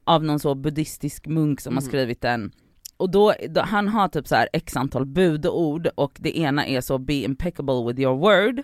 [0.03, 1.87] av någon så buddhistisk munk som har Mhm.
[1.89, 2.51] skrivit den.
[2.97, 6.81] Och då, då, han har typ så här x antal budord och det ena är
[6.81, 8.61] så be impeccable with your word.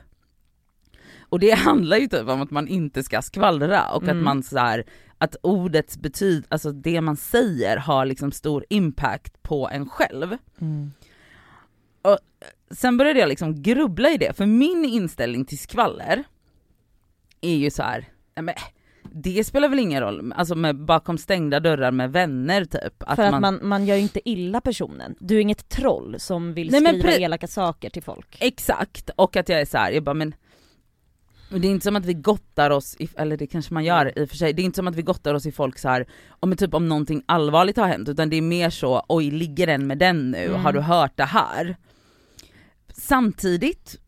[1.30, 4.18] Och det handlar ju typ om att man inte ska skvallra och Mm.
[4.18, 4.84] att man så här,
[5.18, 10.38] att ordets betyd, alltså det man säger har liksom stor impact på en själv.
[12.72, 16.24] Sen började jag liksom grubbla i det, för min inställning till skvaller
[17.42, 18.06] är ju så här,
[18.36, 18.56] nej men
[19.14, 23.04] det spelar väl ingen roll, alltså med bakom stängda dörrar med vänner typ.
[23.16, 25.16] För att man, man gör ju inte illa personen.
[25.20, 28.38] Du är inget troll som vill Nej, skriva elaka saker till folk.
[28.40, 30.34] Exakt, och att jag är så här, jag bara men
[31.50, 34.26] det är inte som att vi gottar oss, i, eller det kanske man gör i
[34.26, 36.06] och för sig, det är inte som att vi gottar oss i folk så här,
[36.40, 39.88] om typ om någonting allvarligt har hänt, utan det är mer så, oj ligger den
[39.88, 40.62] med den nu, Mm.
[40.62, 41.76] har du hört det här?
[42.94, 44.00] Samtidigt,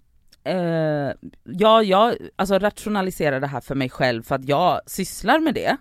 [0.43, 1.11] eh,
[1.43, 5.77] ja jag alltså rationaliserar det här för mig själv för att jag sysslar med det.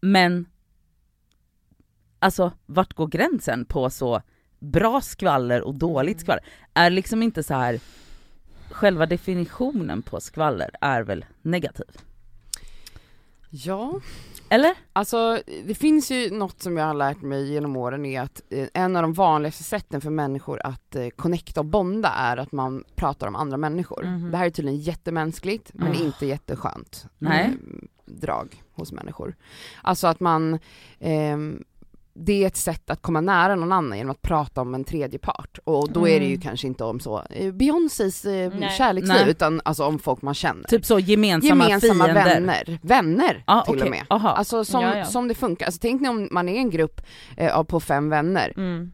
[0.00, 0.46] Men,
[2.18, 4.22] alltså vart går gränsen på så
[4.58, 6.44] bra skvaller och dåligt skvaller?
[6.74, 7.80] Är liksom inte så här
[8.70, 12.05] själva definitionen på skvaller är väl negativ?
[13.64, 14.00] Ja,
[14.48, 14.74] Eller?
[14.92, 18.68] alltså det finns ju något som jag har lärt mig genom åren är att eh,
[18.74, 22.84] en av de vanligaste sätten för människor att eh, connecta och bonda är att man
[22.94, 24.04] pratar om andra människor.
[24.04, 24.30] Mhm.
[24.30, 25.94] Det här är tydligen jättemänskligt men Ah.
[25.94, 27.44] inte jätteskönt Nej.
[27.44, 27.50] eh,
[28.06, 29.36] drag hos människor.
[29.82, 30.58] Alltså att man
[30.98, 31.64] ehm,
[32.18, 35.18] det är ett sätt att komma nära någon annan genom att prata om en tredje
[35.18, 36.40] part och då är det ju Mm.
[36.40, 38.70] kanske inte om så eh, Beyoncés eh, Nej.
[38.78, 39.30] kärleksliv Nej.
[39.30, 40.64] utan alltså om folk man känner.
[40.68, 42.24] Typ så gemensamma, Gemensamma fiender?
[42.24, 43.82] vänner, vänner Ah, till okej.
[43.84, 44.04] och med.
[44.10, 44.28] Aha.
[44.28, 45.04] Alltså som, Ja, ja.
[45.04, 47.00] som det funkar, alltså tänk ni om man är en grupp
[47.36, 48.92] eh, av på fem vänner, Mm.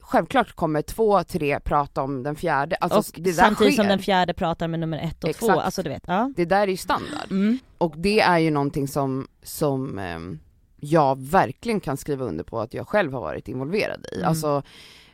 [0.00, 3.82] självklart kommer två, tre prata om den fjärde, alltså och det där samtidigt sker.
[3.82, 5.64] som den fjärde pratar med nummer ett och två, Exakt.
[5.64, 6.32] alltså du vet, ja.
[6.36, 7.30] Det där är ju standard.
[7.30, 7.58] Mm.
[7.78, 10.38] Och det är ju någonting som, som ehm,
[10.80, 14.16] jag verkligen kan skriva under på att jag själv har varit involverad i.
[14.16, 14.28] Mm.
[14.28, 14.62] Alltså,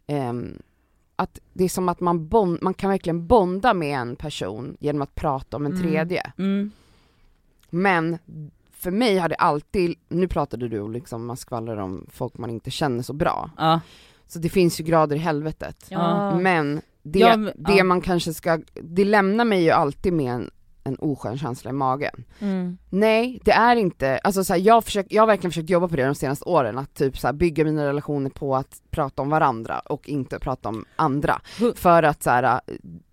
[0.06, 0.58] ehm,
[1.16, 5.02] att det är som att man, bond, man kan verkligen bonda med en person genom
[5.02, 5.82] att prata om en Mm.
[5.82, 6.32] tredje.
[6.38, 6.70] Mm.
[7.70, 8.18] Men
[8.72, 12.50] för mig har det alltid, nu pratade du om liksom, man skvallrar om folk man
[12.50, 13.50] inte känner så bra.
[13.56, 13.80] Ja.
[14.26, 15.86] Så det finns ju grader i helvetet.
[15.88, 16.38] Ja.
[16.38, 20.50] Men det, Ja, men- det man kanske ska, det lämnar mig ju alltid med en,
[20.84, 22.24] en oskön känsla i magen.
[22.40, 22.78] Mm.
[22.90, 25.96] Nej, det är inte, alltså så här, jag, försök, jag har verkligen försökt jobba på
[25.96, 29.28] det de senaste åren, att typ så här, bygga mina relationer på att prata om
[29.30, 31.40] varandra och inte prata om andra.
[31.58, 32.60] Hu- För att så här,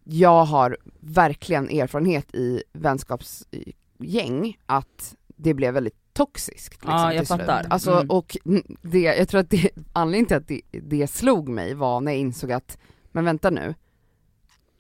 [0.03, 6.74] jag har verkligen erfarenhet i vänskapsgäng att det blev väldigt toxiskt.
[6.74, 7.65] Liksom, Ja, jag fattar.
[7.69, 8.09] Alltså, Mm.
[8.09, 8.38] och
[8.82, 12.19] det, jag tror att det, anledningen till att det, det slog mig var när jag
[12.22, 12.78] insåg att,
[13.11, 13.76] men vänta nu,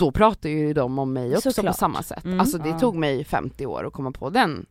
[0.01, 1.73] då pratar ju de om mig också Såklart.
[1.73, 2.25] på samma sätt.
[2.25, 2.39] Mm.
[2.39, 2.79] Alltså det Ja.
[2.79, 4.65] tog mig 50 år att komma på den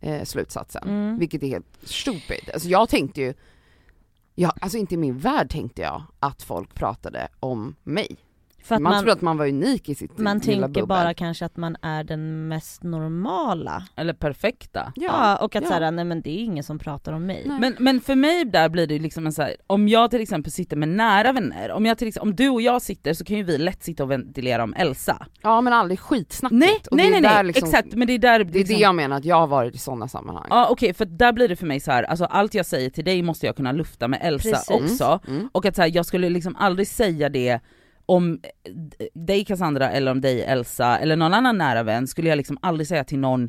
[0.00, 1.18] eh, slutsatsen, Mm.
[1.18, 2.50] vilket är helt stupid.
[2.52, 3.34] Alltså jag tänkte ju,
[4.34, 8.16] ja, alltså inte i min värld tänkte jag att folk pratade om mig.
[8.62, 10.86] För att man, man, tror att man var unik i sitt man tänker bubbel.
[10.86, 13.82] bara kanske att man är den mest normala.
[13.96, 14.92] Eller perfekta.
[14.96, 15.68] Ja, och att ja.
[15.68, 17.42] såhär, nej men det är ingen som pratar om mig.
[17.46, 17.60] Nej.
[17.60, 20.52] Men, men för mig där blir det liksom en så här, om jag till exempel
[20.52, 23.36] sitter med nära vänner, om, jag till exempel, om du och jag sitter så kan
[23.36, 25.26] ju vi lätt sitta och ventilera om Elsa.
[25.42, 26.60] Ja men aldrig skitsnackigt.
[26.60, 28.58] Nej, Och nej det är nej, nej liksom- exakt men det är där Det är
[28.58, 30.46] liksom, det jag menar, att jag har varit i sådana sammanhang.
[30.50, 33.04] Ja okej för där blir det för mig så här, alltså allt jag säger till
[33.04, 34.70] dig måste jag kunna lufta med Elsa Precis.
[34.70, 35.20] också.
[35.28, 35.48] Mm.
[35.52, 37.60] Och att så här, jag skulle liksom aldrig säga det
[38.08, 42.36] om eh, dig Cassandra eller om dig Elsa eller någon annan nära vän skulle jag
[42.36, 43.48] liksom aldrig säga till någon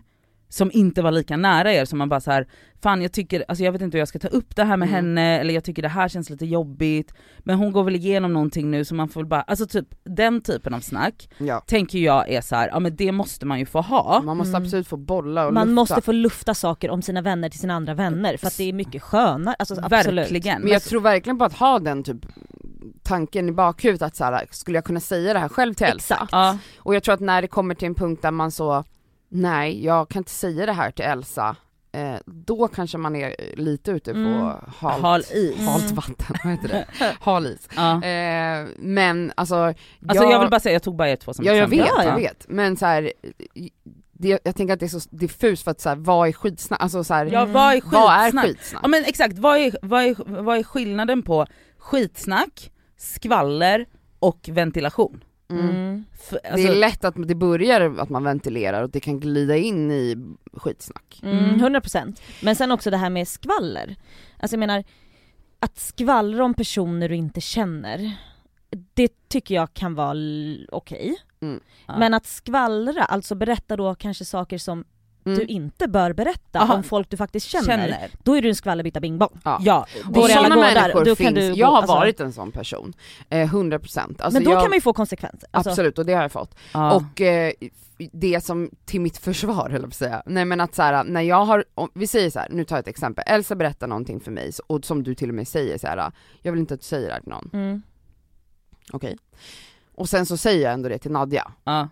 [0.51, 2.47] som inte var lika nära er, som man bara så här,
[2.83, 4.87] fan jag tycker, alltså jag vet inte hur jag ska ta upp det här med
[4.89, 4.95] Mm.
[4.95, 8.71] henne, eller jag tycker det här känns lite jobbigt, men hon går väl igenom någonting
[8.71, 11.59] nu så man får väl bara, alltså typ den typen av snack Ja.
[11.67, 14.21] tänker jag är så här, ja men det måste man ju få ha.
[14.25, 14.63] Man måste Mm.
[14.63, 15.75] absolut få bolla och Man lufta.
[15.75, 18.73] måste få lufta saker om sina vänner till sina andra vänner för att det är
[18.73, 20.23] mycket skönare, alltså absolut.
[20.23, 20.61] Verkligen.
[20.61, 22.25] Men jag tror verkligen på att ha den typ
[23.03, 26.13] tanken i bakhuvudet att så här, skulle jag kunna säga det här själv till Elsa?
[26.15, 26.31] Exakt.
[26.31, 28.83] Ja, Och jag tror att när det kommer till en punkt där man så,
[29.29, 31.55] nej jag kan inte säga det här till Elsa,
[31.91, 34.55] eh, då kanske man är lite ute på Mm.
[34.77, 35.57] halt, hal is.
[35.67, 35.95] halt Mm.
[35.95, 36.85] vatten, vad heter det?
[37.19, 37.69] Hal is.
[37.75, 38.03] Ja.
[38.03, 39.55] Eh, men alltså,
[40.07, 41.79] Alltså jag vill bara säga, jag tog bara er två som Ja jag exempel.
[41.79, 42.17] vet, Ja, jag ja.
[42.17, 42.45] vet.
[42.49, 43.11] Men så här,
[44.11, 46.81] det, jag tänker att det är så diffust för att så här, vad är skitsnack?
[46.81, 48.45] Alltså så här, Ja vad är vad är skitsnack?
[48.45, 48.83] skitsnack?
[48.83, 51.45] Ja men exakt, vad är, vad, är, vad är skillnaden på
[51.79, 53.85] skitsnack, skvaller
[54.19, 55.23] och ventilation?
[55.51, 55.69] Mm.
[55.69, 56.05] Mm.
[56.13, 59.57] F- Det alltså, är lätt att det börjar att man ventilerar och det kan glida
[59.57, 60.15] in i
[60.53, 61.19] skitsnack.
[61.23, 63.95] Mm, 100% Men sen också det här med skvaller.
[64.39, 64.83] Alltså jag menar,
[65.59, 68.11] att skvallra om personer du inte känner,
[68.93, 70.15] det tycker jag kan vara
[70.71, 71.15] okej.
[71.41, 71.59] Mm.
[71.87, 71.99] Ja.
[71.99, 74.85] Men att skvallra, alltså berätta då kanske saker som
[75.33, 75.39] Mm.
[75.39, 76.73] du inte bör berätta Aha.
[76.75, 78.09] om folk du faktiskt känner, känner.
[78.23, 79.39] då är du en skvallerbytta bing bong.
[79.43, 79.59] Ja.
[79.61, 82.93] Ja, sådana människor då kan finns, du gå- jag har alltså- varit en sån person,
[83.29, 85.49] eh, 100% alltså Men då jag, kan man ju få konsekvenser.
[85.51, 86.55] Alltså, Absolut, och det har jag fått.
[86.73, 86.93] ja.
[86.95, 87.51] Och eh,
[88.11, 91.45] det som, till mitt försvar höll jag säga, nej men att så här, när jag
[91.45, 94.31] har, om, vi säger så här, nu tar jag ett exempel, Elsa berättar någonting för
[94.31, 96.11] mig, och som du till och med säger så här,
[96.41, 97.81] jag vill inte att du säger det här till någon, Mm.
[98.93, 99.17] okej?
[99.95, 101.87] Och sen så säger jag ändå det till Nadja, ja.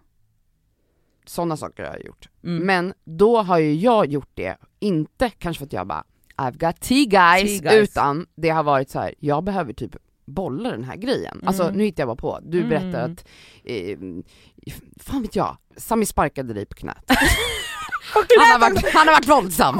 [1.30, 2.30] Sådana saker har jag gjort.
[2.44, 2.66] Mm.
[2.66, 6.04] Men då har ju jag gjort det, inte kanske för att jag bara
[6.38, 7.90] I've got tea guys, Tea guys.
[7.90, 11.42] utan det har varit så här: jag behöver typ bolla den här grejen.
[11.46, 11.76] Alltså Mm.
[11.76, 12.70] nu hittar jag bara på, du Mm.
[12.70, 13.26] berättar att,
[13.64, 13.98] eh,
[15.00, 17.04] fan vet jag, Sami sparkade dig på knät.
[18.40, 19.78] han, har varit, han har varit våldsam.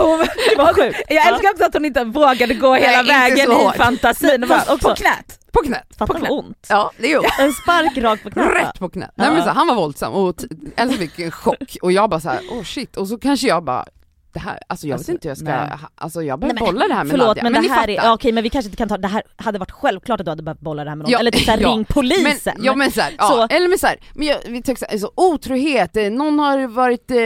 [1.10, 4.42] Jag älskar också att hon inte vågade gå hela vägen så i fantasin,
[4.82, 5.40] på knät.
[5.52, 5.88] På knät.
[5.98, 6.32] Fatta på knät.
[6.32, 6.68] ont.
[6.70, 8.46] Ja, det gjorde En spark rakt på knät.
[8.54, 9.12] Rätt på knät.
[9.16, 10.36] Nej men så, han var våldsam och
[10.76, 13.64] Elsa fick en chock och jag bara så här: oh shit, och så kanske jag
[13.64, 13.86] bara
[14.34, 15.78] det här, alltså jag Alltså, vet inte hur jag ska, nej.
[15.96, 17.44] alltså jag behöver men- bolla det här med Förlåt Nadja.
[17.44, 17.90] men, ni det här fattar.
[17.90, 20.26] är, ja, okej men vi kanske inte kan ta, det här hade varit självklart att
[20.26, 21.70] du hade behövt bolla det här med någon, Ja, eller typ såhär, ja.
[21.70, 22.54] ring polisen.
[22.56, 25.12] Men, ja men såhär, ja, Så- eller men såhär, men jag, vi tänker såhär, så
[25.16, 27.18] otrohet, någon har varit, eh,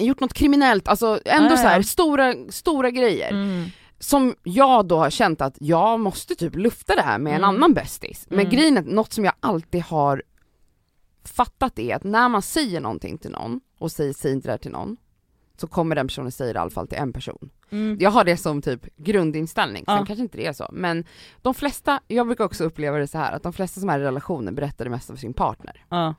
[0.00, 1.82] gjort något kriminellt, alltså ändå ja, så här ja.
[1.82, 3.30] stora, stora grejer.
[3.30, 3.64] Mm.
[3.98, 7.48] Som jag då har känt att jag måste typ lufta det här med en Mm.
[7.56, 8.26] annan bästis.
[8.28, 8.50] Men Mm.
[8.52, 10.22] grejen är, något som jag alltid har
[11.24, 14.58] fattat är att när man säger någonting till någon, och säger säg inte det här
[14.58, 14.96] till någon,
[15.56, 17.50] så kommer den personen säga det i alla fall till en person.
[17.70, 17.96] Mm.
[18.00, 20.04] Jag har det som typ grundinställning, sen Ja.
[20.06, 21.04] kanske inte det är så, men
[21.42, 24.02] de flesta, jag brukar också uppleva det så här att de flesta som är i
[24.02, 25.84] relationer berättar det mesta för sin partner.
[25.88, 26.14] Ja.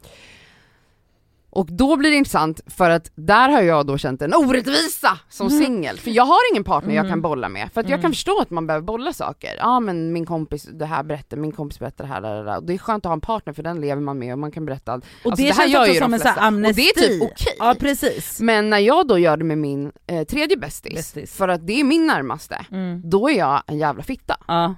[1.56, 5.48] Och då blir det intressant för att där har jag då känt en orättvisa som
[5.48, 5.60] Mm.
[5.64, 7.12] singel, för jag har ingen partner jag Mm.
[7.12, 8.02] kan bolla med, för att jag Mm.
[8.02, 9.50] kan förstå att man behöver bolla saker.
[9.58, 12.64] Ja men min kompis, det här berättar, min kompis berättar det här, där, där, och
[12.64, 14.66] det är skönt att ha en partner för den lever man med och man kan
[14.66, 15.06] berätta allt.
[15.24, 16.82] Och Alltså, det, det här känns också som en sån amnesti.
[16.82, 17.56] Och det är typ okej.
[17.60, 18.42] Ja precis.
[18.42, 21.14] Men när jag då gör det med min eh, tredje Bästis.
[21.38, 23.02] för att det är min närmaste, Mm.
[23.10, 24.38] då är jag en jävla fitta.
[24.48, 24.76] Ja.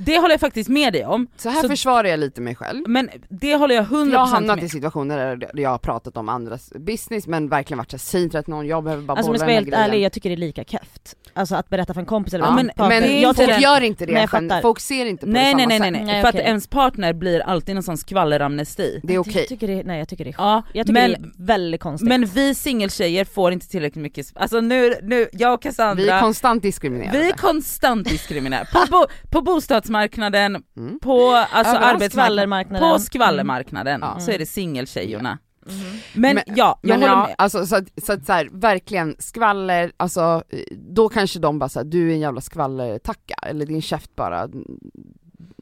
[0.00, 2.82] Det håller jag faktiskt med dig om, Så här Så- försvarar jag lite mig själv.
[2.88, 4.64] men det håller jag 100% Jag har hamnat med.
[4.64, 8.42] i situationer där jag har pratat om andras business men verkligen varit såhär, säg inte
[8.42, 9.80] till någon, jag behöver bara Alltså bolla den här grejen.
[9.80, 11.14] ärlig, jag tycker det är lika keft.
[11.34, 13.00] Alltså att berätta för en kompis eller Ja, en men, partner.
[13.00, 14.60] men jag folk tycker- gör inte det, Nej, fattar.
[14.60, 16.12] folk ser inte på Nej det nej samma nej nej, nej.
[16.12, 19.00] Nej, för att ens partner blir alltid en sån skvalleramnesti.
[19.02, 19.32] Det är okej.
[19.36, 21.80] Jag tycker det, nej jag tycker det är Ja, Jag tycker men, det är väldigt
[21.80, 22.08] konstigt.
[22.08, 26.20] men vi singeltjejer får inte tillräckligt mycket, alltså nu, nu jag och Cassandra, Vi är
[26.20, 27.18] konstant diskriminerade.
[27.18, 28.68] vi är konstant diskriminerade.
[28.72, 30.98] På, bo, på bostadsmarknaden, Mm.
[31.00, 34.20] på alltså arbetsmarknaden, på skvallermarknaden Mm.
[34.20, 35.38] så är det singeltjejerna.
[35.66, 35.80] Mm.
[36.14, 37.34] Men, Men- ja, jag Men håller ja, med.
[37.38, 41.84] alltså så att, så att så här, verkligen skvaller, alltså då kanske de bara såhär,
[41.84, 44.48] du är en jävla skvallertacka, eller din käft bara,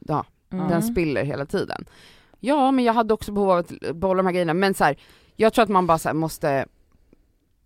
[0.07, 0.67] ja, Mm.
[0.69, 1.85] den spiller hela tiden.
[2.39, 4.97] Ja men jag hade också behov av att bolla de här grejerna, men så här,
[5.35, 6.65] jag tror att man bara så här måste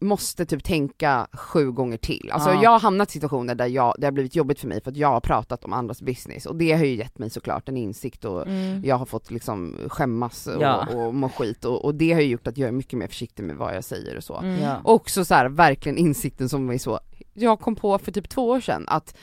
[0.02, 2.30] måste typ tänka sju gånger till.
[2.32, 2.64] Alltså Ja.
[2.64, 4.97] jag har hamnat i situationer där jag, det har blivit jobbigt för mig för att
[4.97, 8.26] jag har pratat om andras business och det har ju gett mig såklart en insikt
[8.26, 8.82] och Mm.
[8.86, 10.88] jag har fått liksom skämmas och, Ja.
[10.95, 13.43] och må skit och, och det har ju gjort att jag är mycket mer försiktig
[13.43, 14.38] med vad jag säger och så.
[14.38, 14.60] Mm.
[14.64, 14.82] Ja.
[14.84, 16.99] Också så här, verkligen insikten som var så,
[17.34, 19.16] jag kom på för typ två år sedan att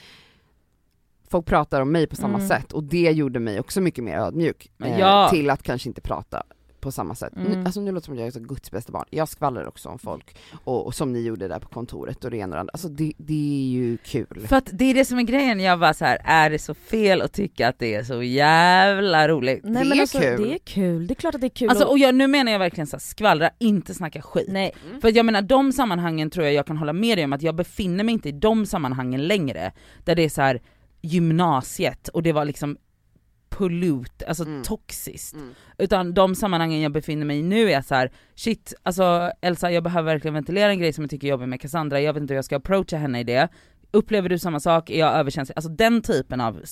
[1.31, 2.49] folk pratar om mig på samma Mm.
[2.49, 5.29] sätt och det gjorde mig också mycket mer ödmjuk eh, Ja.
[5.31, 6.43] till att kanske inte prata
[6.89, 7.32] på samma sätt.
[7.36, 7.66] Nu, Mm.
[7.66, 9.89] alltså nu låter det som att jag är så Guds bästa barn, jag skvallrar också
[9.89, 12.61] om folk och, och som ni gjorde där på kontoret och det ena och det
[12.61, 14.47] andra, alltså det, det är ju kul.
[14.49, 16.74] För att det är det som är grejen, jag bara så här, är det så
[16.74, 19.61] fel att tycka att det är så jävla roligt?
[19.64, 20.43] Nej Det men är alltså kul.
[20.43, 22.26] det är kul, det är klart att det är kul Alltså och, och jag, nu
[22.26, 24.47] menar jag verkligen så här, skvallra, inte snacka skit.
[24.49, 27.32] Nej, För att jag menar de sammanhangen tror jag jag kan hålla med dig om
[27.32, 29.72] att jag befinner mig inte i de sammanhangen längre,
[30.05, 30.61] där det är så här
[31.01, 32.76] gymnasiet och det var liksom
[33.59, 34.63] pollute, alltså Mm.
[34.63, 35.35] toxiskt.
[35.35, 35.55] Mm.
[35.79, 39.83] Utan de sammanhangen jag befinner mig i nu är så här: shit alltså Elsa jag
[39.85, 42.35] behöver verkligen ventilera en grej som jag tycker är jobbig med Cassandra, jag vet inte
[42.35, 43.49] hur jag ska approacha henne i det.
[43.91, 44.91] Upplever du samma sak?
[44.91, 45.57] Är jag överkänslig?
[45.57, 46.63] Alltså den typen av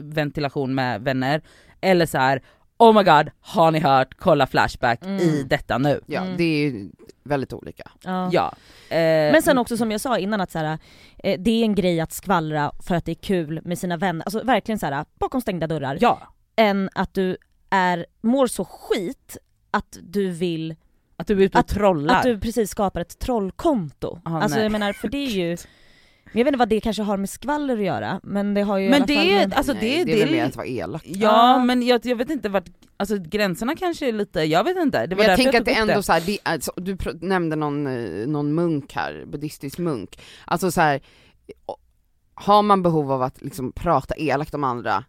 [0.00, 1.42] ventilation med vänner.
[1.80, 2.42] Eller så här:
[2.80, 4.14] oh my god, har ni hört?
[4.18, 5.16] Kolla Flashback Mm.
[5.18, 6.00] i detta nu.
[6.06, 6.36] Ja, Mm.
[6.36, 6.90] det är ju
[7.22, 7.90] väldigt olika.
[8.04, 8.28] ja.
[8.32, 8.54] Ja.
[8.88, 10.78] Eh, Men sen också som jag sa innan att så här,
[11.18, 14.24] eh, det är en grej att skvallra för att det är kul med sina vänner,
[14.24, 15.98] alltså verkligen så här bakom stängda dörrar.
[16.00, 16.20] Ja.
[16.56, 17.36] Än att du
[17.70, 19.36] är, mår så skit
[19.70, 20.76] att du vill,
[21.16, 22.16] Att du är ute och Att- trollar.
[22.16, 24.20] att du precis skapar ett trollkonto.
[24.24, 24.62] Ah, alltså nej.
[24.64, 25.56] jag menar för det är ju,
[26.32, 28.86] jag vet inte vad det kanske har med skvaller att göra men det har ju
[28.86, 30.56] i Men alla det fall är- med, Alltså, Nej, det- det är väl mer att
[30.56, 31.02] vara elak.
[31.04, 31.64] Ja Ah.
[31.64, 32.64] men jag, jag vet inte vart,
[32.96, 35.06] alltså gränserna kanske är lite, jag vet inte.
[35.06, 37.56] Det var Men jag tänker att det ändå så här, det, alltså, du pr- nämnde
[37.56, 40.20] någon, eh, någon munk här, buddhistisk munk.
[40.44, 41.00] Alltså så här,
[41.66, 41.76] o-
[42.34, 45.04] har man behov av att liksom prata elakt om andra,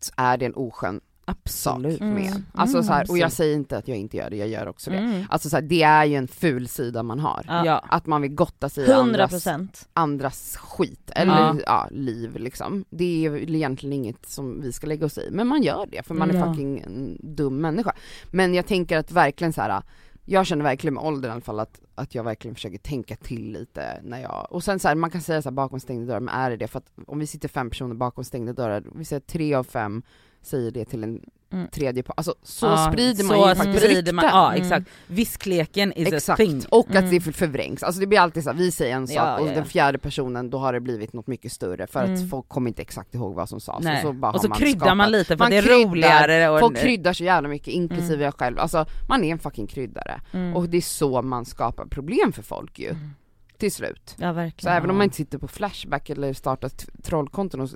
[0.00, 2.00] så är det en oskön Absolut.
[2.00, 2.14] Mm.
[2.14, 2.42] med.
[2.52, 4.68] Alltså Mm, så här, och jag säger inte att jag inte gör det, jag gör
[4.68, 4.96] också det.
[4.96, 5.22] mm.
[5.30, 7.42] Alltså så här, det är ju en ful sida man har.
[7.48, 7.84] Ja.
[7.88, 11.56] Att man vill gotta sig i 100 andras, andras skit, eller Ja.
[11.66, 11.88] ja.
[11.90, 12.84] liv liksom.
[12.90, 16.14] Det är egentligen inget som vi ska lägga oss i, men man gör det för
[16.14, 16.48] man är Mm.
[16.48, 17.92] fucking en dum människa.
[18.30, 19.82] Men jag tänker att verkligen så här.
[20.26, 23.52] jag känner verkligen med åldern i alla fall att, att jag verkligen försöker tänka till
[23.52, 26.20] lite när jag, och sen så här, man kan säga så här bakom stängda dörrar,
[26.20, 26.66] men är det det?
[26.68, 30.02] För att om vi sitter fem personer bakom stängda dörrar, vi säger tre av fem
[30.46, 31.20] säger det till en
[31.52, 31.68] Mm.
[31.68, 34.38] tredje part, alltså så Ja, sprider man så ju faktiskt sprider man, rykten.
[34.40, 34.62] Ja Mm.
[34.62, 36.62] exakt, viskleken is a Exakt, thing.
[36.70, 37.10] och att Mm.
[37.10, 37.82] det för- förvrängs.
[37.82, 39.98] Alltså det blir alltid så här, vi säger en sak Ja, och ja, den fjärde
[39.98, 42.14] personen, då har det blivit något mycket större för Mm.
[42.24, 43.86] att folk kommer inte exakt ihåg vad som sades.
[43.96, 44.96] Och så, bara och så man kryddar skapat.
[44.96, 47.68] man lite för Man att det är kryddar, roligare och Folk kryddar så jävla mycket,
[47.68, 48.24] inklusive Mm.
[48.24, 48.58] jag själv.
[48.58, 50.20] Alltså man är en fucking kryddare.
[50.32, 50.56] Mm.
[50.56, 53.10] Och det är så man skapar problem för folk ju, Mm.
[53.58, 54.14] till slut.
[54.18, 56.70] Ja Så även om man inte sitter på Flashback eller startar
[57.02, 57.70] trollkonton och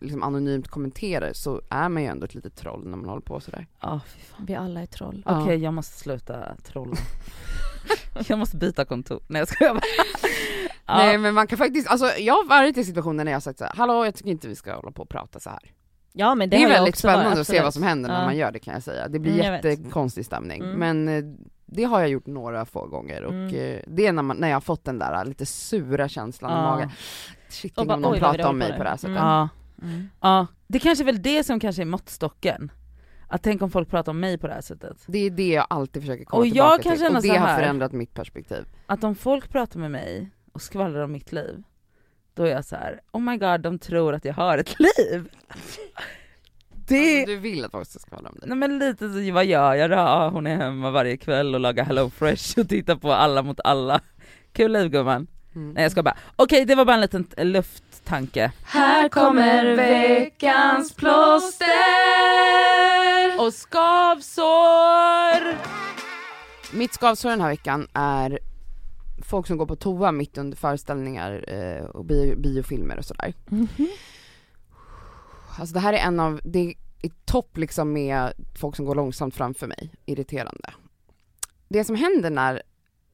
[0.00, 3.40] liksom anonymt kommenterar så är man ju ändå ett litet troll när man håller på
[3.40, 3.66] sådär.
[3.80, 4.46] Ja, fy fan.
[4.46, 5.22] Vi alla är troll.
[5.26, 5.42] Ja.
[5.42, 6.96] Okej jag måste sluta trolla.
[8.28, 9.20] jag måste byta kontor.
[9.28, 9.80] Nej jag skojar bara.
[10.86, 10.96] ja.
[10.96, 13.58] Nej men man kan faktiskt, alltså jag har varit i situationer när jag har sagt
[13.58, 15.58] såhär, hallå jag tycker inte vi ska hålla på och prata så här.
[16.12, 18.18] Ja men det, Det, är väldigt också varit, spännande att se vad som händer när
[18.20, 18.24] Ja.
[18.24, 19.08] man gör det kan jag säga.
[19.08, 20.62] Det blir Mm, jättekonstig stämning.
[20.62, 20.78] Mm.
[20.78, 21.24] Men eh,
[21.66, 23.54] det har jag gjort några få gånger och Mm.
[23.54, 26.54] eh, det är när, man, när jag har fått den där lite sura känslan i
[26.54, 26.62] Ja.
[26.62, 26.90] magen.
[27.48, 29.16] Shit, Och tänk om någon pratar om mig på det här sättet.
[29.16, 29.28] Mm.
[29.28, 29.48] Ja.
[29.82, 30.08] Mm.
[30.20, 32.72] ja, det kanske är väl det som kanske är måttstocken.
[33.30, 34.96] Att tänk om folk pratar om mig på det här sättet.
[35.06, 37.36] Det är det jag alltid försöker komma Och jag tillbaka kan till känna och det
[37.36, 38.64] har förändrat mitt perspektiv.
[38.86, 41.62] Att om folk pratar med mig och skvallrar om mitt liv,
[42.34, 45.28] då är jag så här: oh my god de tror att jag har ett liv.
[46.88, 48.48] Det, Alltså, du vill att folk ska skvallra om dig?
[48.48, 50.30] nej men lite så, vad gör jag då?
[50.32, 54.00] Hon är hemma varje kväll och lagar hello fresh och tittar på alla mot alla.
[54.52, 55.26] Kul liv gumman.
[55.54, 55.70] Mm.
[55.72, 57.44] Nej jag ska bara, okej det var bara en liten t-
[58.08, 58.52] lufttanke.
[58.62, 61.66] Här kommer veckans plåster!
[63.40, 64.38] Och skavsår!
[66.76, 68.38] Mitt skavsår den här veckan är
[69.24, 73.34] folk som går på toa mitt under föreställningar eh, och bio, biofilmer och sådär.
[75.58, 76.74] Alltså det här är en av, det är
[77.24, 80.74] topp liksom med folk som går långsamt framför mig, irriterande.
[81.68, 82.62] Det som händer när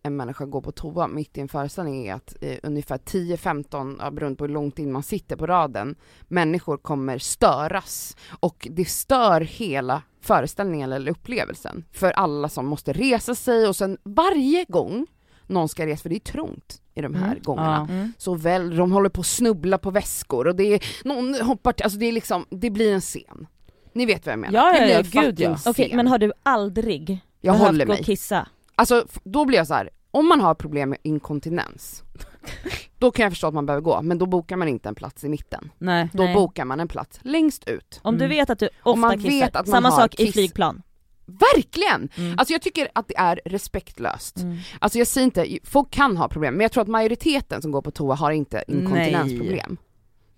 [0.06, 4.10] en människa går på toa mitt i en föreställning är att eh, ungefär 10-15, ja,
[4.10, 5.94] beroende på hur långt in man sitter på raden,
[6.28, 13.34] människor kommer störas och det stör hela föreställningen eller upplevelsen för alla som måste resa
[13.34, 15.06] sig och sen varje gång
[15.46, 17.42] någon ska resa, för det är trångt i de här Mm.
[17.42, 17.94] gångerna, Ja.
[17.94, 18.12] Mm.
[18.18, 21.84] så väl, de håller på att snubbla på väskor och det är, någon hoppar till,
[21.84, 23.46] alltså det är liksom, det blir en scen.
[23.92, 24.54] Ni vet vad jag menar?
[24.54, 25.58] Ja, det ja, blir ja, gud, ja.
[25.66, 28.00] Okej men har du aldrig jag behövt håller gå mig.
[28.00, 28.48] och kissa?
[28.76, 29.90] Alltså då blir jag så här.
[30.10, 32.02] om man har problem med inkontinens,
[32.98, 35.24] då kan jag förstå att man behöver gå, men då bokar man inte en plats
[35.24, 35.70] i mitten.
[35.78, 36.08] Nej.
[36.12, 36.34] Då Nej.
[36.34, 38.00] bokar man en plats längst ut.
[38.02, 38.36] Om du Mm.
[38.36, 40.32] vet att du Om man ofta kissar, vet att man samma har sak i kiss-
[40.32, 40.82] flygplan.
[41.26, 42.08] verkligen!
[42.16, 42.38] Mm.
[42.38, 44.36] Alltså jag tycker att det är respektlöst.
[44.38, 44.56] Mm.
[44.78, 47.82] Alltså jag säger inte, folk kan ha problem, men jag tror att majoriteten som går
[47.82, 49.76] på toa har inte inkontinensproblem.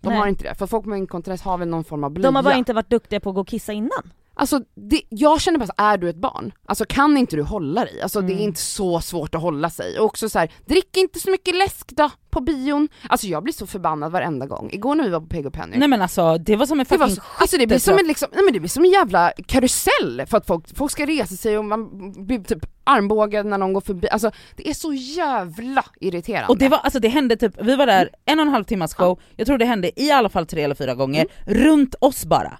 [0.00, 0.18] De Nej.
[0.18, 2.26] har inte det, för folk med inkontinens har väl någon form av blya.
[2.28, 4.12] De har bara inte varit duktiga på att gå och kissa innan.
[4.38, 4.60] Alltså
[4.90, 6.52] det, jag känner bara så, är du ett barn?
[6.66, 8.00] Alltså kan inte du hålla dig?
[8.02, 8.44] Alltså det är Mm.
[8.44, 9.98] inte så svårt att hålla sig.
[9.98, 12.88] Och också så här, drick inte så mycket läsk då på bion.
[13.08, 14.70] Alltså jag blir så förbannad varenda gång.
[14.72, 15.76] Igår när vi var på Peg och Penny.
[15.78, 17.98] Nej men alltså det var som en det, var fucking så, alltså det blir som
[17.98, 21.06] en liksom, nej men det blir som en jävla karusell för att folk, folk ska
[21.06, 24.08] resa sig och man blir typ armbågad när någon går förbi.
[24.08, 26.48] Alltså det är så jävla irriterande.
[26.48, 28.94] Och det var, alltså det hände typ, vi var där en och en halv timmas
[28.94, 32.58] show, jag tror det hände i alla fall tre eller fyra gånger, runt oss bara.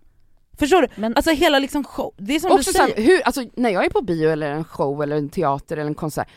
[0.58, 0.88] Förstår du?
[0.96, 3.70] Men Alltså hela liksom show, det är som Också du så säger, hur, alltså när
[3.70, 6.28] jag är på bio eller en show eller en teater eller en konsert,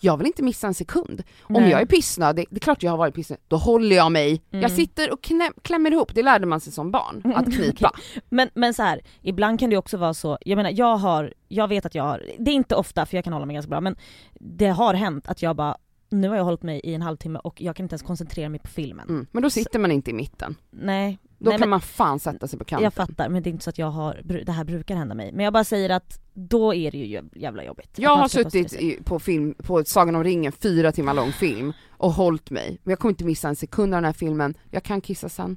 [0.00, 1.22] jag vill inte missa en sekund.
[1.42, 1.70] Om Nej.
[1.70, 4.42] jag är pissnödig, det är klart jag har varit pissnödig, då håller jag mig.
[4.50, 4.62] Mm.
[4.62, 7.92] Jag sitter och knä, klämmer ihop, det lärde man sig som barn, Mm, att knipa.
[8.28, 11.68] Men, men så här, ibland kan det också vara så, jag menar jag har, jag
[11.68, 13.80] vet att jag har, det är inte ofta för jag kan hålla mig ganska bra
[13.80, 13.96] men
[14.40, 15.76] det har hänt att jag bara,
[16.08, 18.60] nu har jag hållit mig i en halvtimme och jag kan inte ens koncentrera mig
[18.60, 19.08] på filmen.
[19.08, 19.26] Mm.
[19.30, 20.54] Men då sitter man inte i mitten.
[20.70, 22.84] Nej, Då nej kan men, man fan sätta sig på kanten.
[22.84, 25.32] jag fattar men det är inte så att jag har, det här brukar hända mig.
[25.32, 27.98] Men jag bara säger att då är det ju jävla jobbigt.
[27.98, 32.12] Jag har suttit i, på film, på Sagan om ringen, fyra timmar lång film och
[32.12, 32.80] hållit mig.
[32.82, 35.56] Men jag kommer inte missa en sekund av den här filmen, jag kan kissa sen.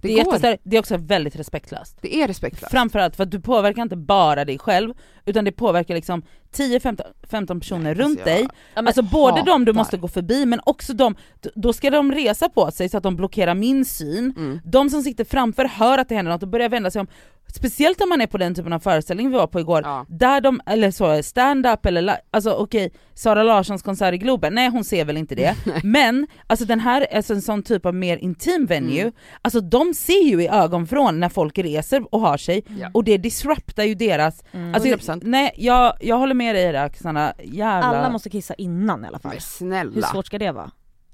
[0.00, 1.98] Det, det är, det är också väldigt respektlöst.
[2.00, 2.70] det är respektlöst.
[2.70, 4.94] Framförallt för att du påverkar inte bara dig själv,
[5.24, 6.22] utan det påverkar liksom
[6.56, 10.46] 10-15 personer Nej, runt alltså jag- dig, Ja, Alltså både de du måste gå förbi
[10.46, 11.14] men också de,
[11.54, 14.34] då ska de resa på sig så att de blockerar min syn.
[14.36, 14.60] Mm.
[14.64, 17.06] De som sitter framför hör att det händer något och börjar vända sig om.
[17.54, 20.06] Speciellt om man är på den typen av föreställning vi var på igår, Ja.
[20.08, 24.84] där de, eller så stand-up eller, alltså okej, Sara Larssons konsert i Globen, nej hon
[24.84, 25.54] ser väl inte det.
[25.84, 29.12] men alltså den här är alltså en sån typ av mer intim venue, Mm.
[29.42, 32.90] alltså de ser ju i ögonvrån när folk reser och har sig, Ja.
[32.94, 34.74] och det disruptar ju deras, mm.
[34.74, 35.20] alltså, 100%.
[35.24, 37.86] nej jag, jag håller med dig där Sanna, jävla...
[37.86, 39.28] Alla måste kissa innan i alla fall.
[39.30, 40.70] Men Hur snälla, svårt ska det vara?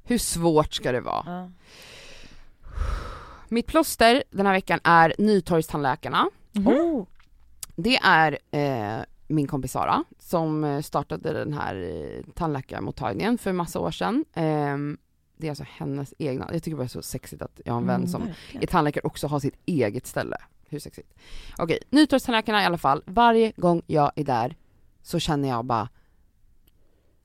[0.06, 1.22] hur svårt ska det vara?
[1.26, 1.50] Ja.
[3.48, 6.28] Mitt plåster den här veckan är Nytorgstandläkarna.
[6.66, 7.04] Oh.
[7.76, 13.80] Det är eh, min kompis Sara som eh, startade den här eh, tandläkarmottagningen för massa
[13.80, 14.24] år sedan.
[14.34, 14.98] Ehm,
[15.36, 17.86] det är alltså hennes egna, jag tycker det är så sexigt att jag har en
[17.86, 18.62] vän Mm, som verkligen.
[18.62, 20.36] är tandläkare också har sitt eget ställe.
[20.68, 21.14] Hur sexigt?
[21.58, 23.02] Okej, Nytorgstandläkarna i alla fall.
[23.06, 24.56] Varje gång jag är där
[25.04, 25.88] så känner jag bara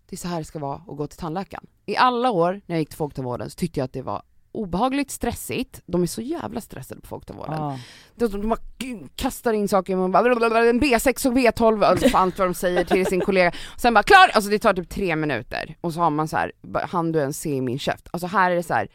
[0.10, 1.68] det är så här det ska vara att gå till tandläkaren.
[1.86, 4.22] I alla år när jag gick till folktandvården så tyckte jag att det var
[4.52, 5.82] obehagligt stressigt.
[5.86, 7.54] De är så jävla stressade på folktandvården.
[7.54, 7.80] Ja.
[8.16, 12.48] De, de, de kastar in saker, man bara en B6 och B12, alltså allt vad
[12.48, 13.50] de säger till sin kollega.
[13.74, 14.32] Och sen bara klar!
[14.34, 16.52] Alltså det tar typ tre minuter och så har man så här,
[16.90, 18.08] han du ens se i min käft?
[18.12, 18.88] Alltså här är det så här.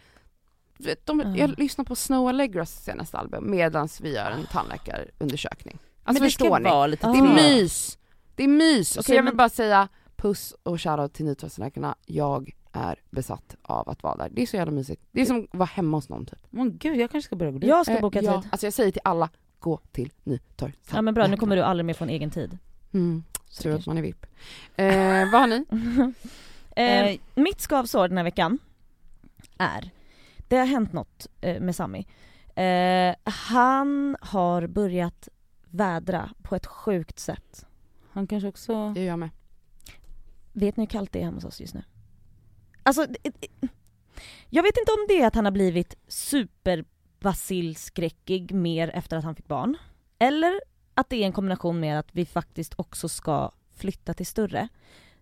[1.05, 1.37] De, Mm.
[1.37, 5.78] Jag lyssnar på Snow Allegros senaste album medan vi gör en tandläkarundersökning.
[6.05, 6.97] Alltså men förstår ni?
[6.97, 7.35] Det är Ah.
[7.35, 7.99] mys!
[8.37, 8.89] Det är mys!
[8.89, 11.95] så Okej, jag vill men- bara säga puss och shoutout till nytorgstandläkarna.
[12.07, 14.28] Jag är besatt av att vara där.
[14.32, 15.03] Det är så jävla mysigt.
[15.12, 16.39] Det är som att vara hemma hos någon typ.
[16.51, 17.68] Men gud jag kanske ska börja gå dit.
[17.70, 18.51] Jag ska Eh, boka ja, tid.
[18.53, 19.28] Alltså jag säger till alla,
[19.59, 20.99] gå till Nytorgstandläkarna.
[20.99, 22.59] Ja men bra, nu kommer du aldrig mer få en egen tid.
[22.93, 24.26] Mm, Så tur att man är VIP.
[24.76, 25.64] Eh, vad har ni?
[26.76, 28.59] eh, Eh, mitt skavsår den här veckan
[29.59, 29.91] är,
[30.49, 32.07] det har hänt något eh, med Sami.
[32.55, 35.28] Eh, han har börjat
[35.70, 37.66] vädra på ett sjukt sätt.
[38.15, 38.93] Han kanske också...
[38.93, 39.31] Det gör jag med.
[40.53, 41.83] Vet ni hur kallt det är hemma hos oss just nu?
[42.83, 43.69] Alltså, det- det-
[44.51, 49.35] jag vet inte om det är att han har blivit superbasilskräckig mer efter att han
[49.37, 49.77] fick barn.
[50.19, 50.61] Eller
[50.95, 54.69] att det är en kombination med att vi faktiskt också ska flytta till större.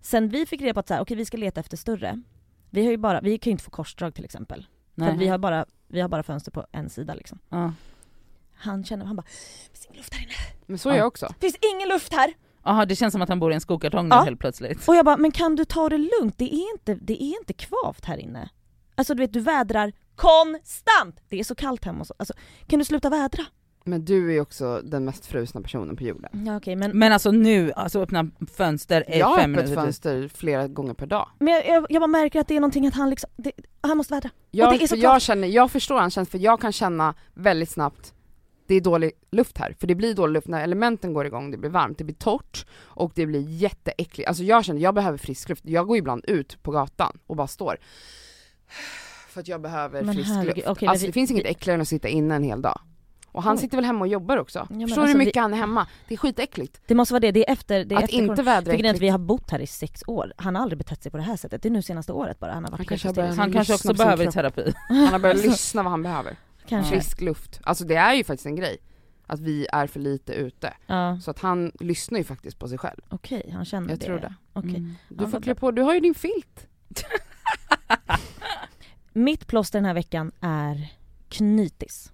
[0.01, 2.23] Sen vi fick reda på att så här, okej vi ska leta efter större.
[2.71, 4.67] Vi har ju bara, vi kan ju inte få korsdrag till exempel.
[4.95, 5.11] För Nej.
[5.11, 7.39] att vi har bara, vi har bara fönster på en sida liksom.
[7.49, 7.73] Ja.
[8.55, 9.27] Han känner, han bara,
[9.73, 10.33] finns ingen luft här inne?
[10.67, 10.99] Men så är Ja.
[10.99, 11.35] jag också.
[11.41, 12.35] Finns ingen luft här?
[12.65, 14.23] Jaha det känns som att han bor i en skokartong nu Ja.
[14.23, 14.89] helt plötsligt.
[14.89, 16.39] Och jag bara, men kan du ta det lugnt?
[16.39, 18.49] Det är inte, det är inte kvavt här inne.
[18.95, 21.21] Alltså du vet, du vädrar konstant!
[21.29, 22.13] Det är så kallt hemma oss.
[22.17, 22.35] Alltså,
[22.67, 23.45] kan du sluta vädra?
[23.85, 26.45] Men du är också den mest frusna personen på jorden.
[26.47, 29.75] Ja okej, men, Men alltså nu, alltså öppna fönster Jag har fem minuter.
[29.75, 31.29] fönster flera gånger per dag.
[31.39, 33.97] men jag, jag, jag bara märker att det är någonting att han liksom, det, han
[33.97, 34.31] måste vädra.
[34.51, 35.23] Jag, det är så jag, klart.
[35.23, 38.15] känner, jag förstår hans känsla, för jag kan känna väldigt snabbt
[38.67, 41.57] det är dålig luft här, för det blir dålig luft när elementen går igång, det
[41.59, 44.29] blir varmt, det blir torrt och det blir jätteäckligt.
[44.29, 45.63] Alltså jag känner, jag behöver frisk luft.
[45.67, 47.77] Jag går ibland ut på gatan och bara står.
[49.29, 50.81] För att jag behöver Men frisk herregud, luft.
[50.81, 52.81] men alltså vi- det finns inget vi- äckligare än att sitta inne en hel dag.
[53.35, 53.61] Och han Oj.
[53.61, 54.67] sitter väl hemma och jobbar också?
[54.71, 55.87] men Förstår du alltså hur vi- mycket han är hemma?
[56.09, 56.81] Det är skitäckligt.
[56.87, 58.99] Det måste vara det, det är efter, det är att efter inte vädra är att
[59.01, 61.37] vi har bott här i sex år, han har aldrig betett sig på det här
[61.37, 61.63] sättet.
[61.63, 64.31] Det är nu senaste året bara han har varit Han kanske Han kanske också behöver
[64.31, 64.75] terapi.
[64.89, 66.37] Han har börjat lyssna vad han behöver.
[66.69, 66.95] Kanske.
[66.95, 67.61] Frisk luft.
[67.63, 68.79] Alltså det är ju faktiskt en grej.
[69.27, 70.75] Att vi är för lite ute.
[70.87, 73.01] Ja, Så att han lyssnar ju faktiskt på sig själv.
[73.09, 74.07] okej, han känner Jag det.
[74.07, 74.35] tror det.
[74.53, 74.71] Okej.
[74.77, 74.95] Mm.
[75.09, 75.61] Du Ja, får vad klä bra.
[75.61, 76.67] på, du har ju din filt.
[79.13, 80.93] Mitt plåster den här veckan är
[81.29, 82.13] knytis.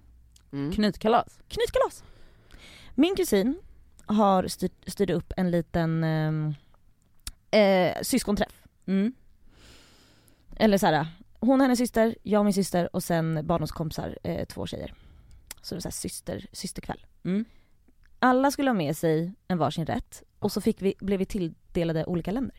[0.51, 0.71] Mm.
[0.71, 1.39] Knytkalas.
[1.47, 2.03] Knytkalas!
[2.95, 3.59] Min kusin
[4.05, 6.55] har styrt, styrt upp en liten ehm,
[7.51, 8.63] eh, syskonträff.
[8.85, 9.13] Mm.
[10.55, 11.07] Eller såhär,
[11.39, 14.93] hon och hennes syster, jag och min syster och sen barndomskompisar, eh, två tjejer.
[15.61, 17.05] Så det var såhär syster, systerkväll.
[17.23, 17.45] Mm.
[18.19, 22.05] Alla skulle ha med sig en varsin rätt och så fick vi, blev vi tilldelade
[22.05, 22.55] olika länder.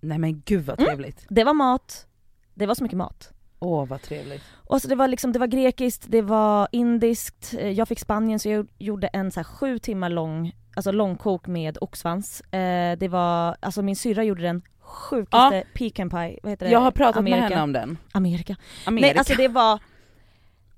[0.00, 0.86] Nej men gud vad Mm.
[0.88, 1.26] trevligt.
[1.28, 2.06] Det var mat,
[2.54, 3.30] det var så mycket mat.
[3.58, 4.42] Åh vad trevligt.
[4.54, 8.38] Och så det var liksom, det var grekiskt, det var indiskt, eh, jag fick Spanien
[8.38, 12.40] så jag gjorde en så sju timmar lång, alltså långkok med oxsvans.
[12.40, 16.72] Eh, det var, alltså min syrra gjorde den sjukaste pecan pie, vad heter det?
[16.72, 17.40] Jag har pratat Amerika.
[17.40, 17.98] med henne om den.
[18.12, 18.56] Amerika.
[18.86, 19.06] Amerika.
[19.06, 19.80] Nej alltså det var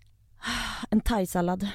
[0.90, 1.68] en thaisallad.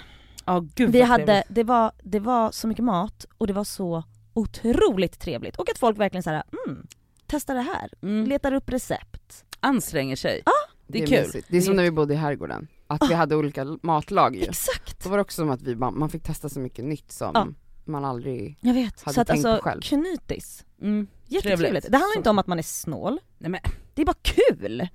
[0.45, 1.45] Ja gud Vi hade, trevligt.
[1.49, 4.03] det var, det var så mycket mat och det var så
[4.34, 5.55] otroligt trevligt.
[5.55, 6.88] Och att folk verkligen såhär, mm,
[7.28, 8.28] testa det här, Mm.
[8.28, 9.45] letar upp recept.
[9.59, 10.43] Anstränger sig.
[10.88, 11.19] Det är kul.
[11.26, 11.47] mysigt.
[11.49, 13.17] Det är som när vi bodde i herrgården, att vi Ah.
[13.17, 14.41] hade olika matlag ju.
[14.43, 15.03] Exakt!
[15.03, 17.47] Då var det också som att vi, man fick testa så mycket nytt som Ja.
[17.92, 19.02] Man aldrig Jag vet.
[19.04, 19.82] Hade så att tänkt alltså, på själv.
[19.82, 20.66] knytis.
[20.82, 21.08] Mm.
[21.28, 21.62] Jättetrevligt.
[21.72, 21.92] Trevligt.
[21.92, 23.62] Det handlar Så- inte om att man är snål, Nej men
[23.94, 24.88] det är bara kul!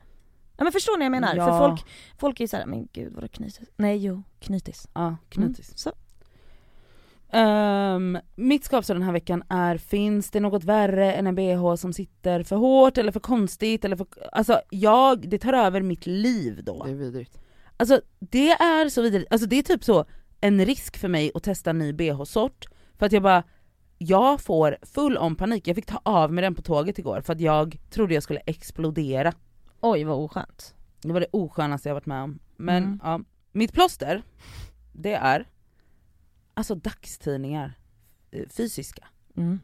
[0.58, 1.36] Ja men förstår ni vad jag menar?
[1.36, 1.46] Ja.
[1.46, 1.84] För folk,
[2.18, 3.60] folk är ju såhär, men gud vadå knytis?
[3.76, 4.88] Nej jo, knytis.
[4.94, 5.68] ja, knytis.
[5.68, 5.76] Mm.
[5.76, 5.92] Så.
[7.30, 11.92] Ehm, mitt skapsår den här veckan är, finns det något värre än en bh som
[11.92, 16.60] sitter för hårt eller för konstigt eller för, alltså jag, det tar över mitt liv
[16.64, 16.84] då.
[16.84, 17.38] Det är vidrigt.
[17.76, 20.04] Alltså det är så vidrigt, alltså det är typ så
[20.40, 22.66] en risk för mig att testa en ny bh-sort,
[22.98, 23.42] för att jag bara,
[23.98, 27.32] jag får full om panik, jag fick ta av mig den på tåget igår för
[27.32, 29.32] att jag trodde jag skulle explodera.
[29.80, 30.74] Oj vad oskönt.
[31.00, 32.38] Det var det oskönaste jag varit med om.
[32.56, 33.00] Men Mm.
[33.02, 33.20] ja,
[33.52, 34.22] mitt plåster,
[34.92, 35.46] det är
[36.54, 37.78] alltså dagstidningar,
[38.30, 39.08] eh, fysiska.
[39.36, 39.60] Mm.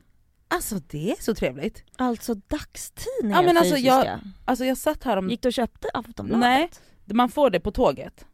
[0.49, 1.85] Alltså det är så trevligt.
[1.97, 4.05] Alltså dagstidningar Ja, men alltså, fysiska.
[4.07, 6.41] jag- Alltså jag satt här om, Gick du och köpte Aftonbladet?
[6.41, 6.71] Nej.
[7.15, 8.27] man får det på tåget.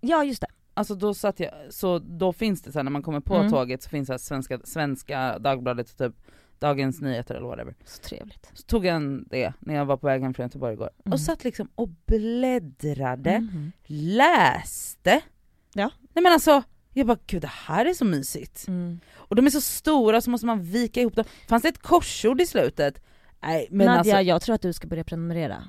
[0.00, 0.46] Ja just det.
[0.74, 3.50] Alltså då satt jag, så då finns det så här, när man kommer på Mm.
[3.50, 6.12] tåget så finns det här svenska, svenska Dagbladet typ
[6.58, 7.74] Dagens Nyheter eller whatever.
[7.84, 8.50] Så trevligt.
[8.54, 11.12] Så tog jag en det när jag var på vägen från Göteborg igår Mm.
[11.12, 13.72] och satt liksom och bläddrade, Mhm.
[13.86, 15.20] läste.
[15.74, 15.90] Ja.
[16.14, 16.62] Nej men alltså,
[16.92, 18.68] jag bara gud det här är så mysigt.
[18.68, 19.00] Mm.
[19.14, 21.24] Och de är så stora så måste man vika ihop dem.
[21.48, 23.02] Fanns det ett korsord i slutet?
[23.42, 25.64] Nej men Nadja, alltså jag tror att du ska börja prenumerera.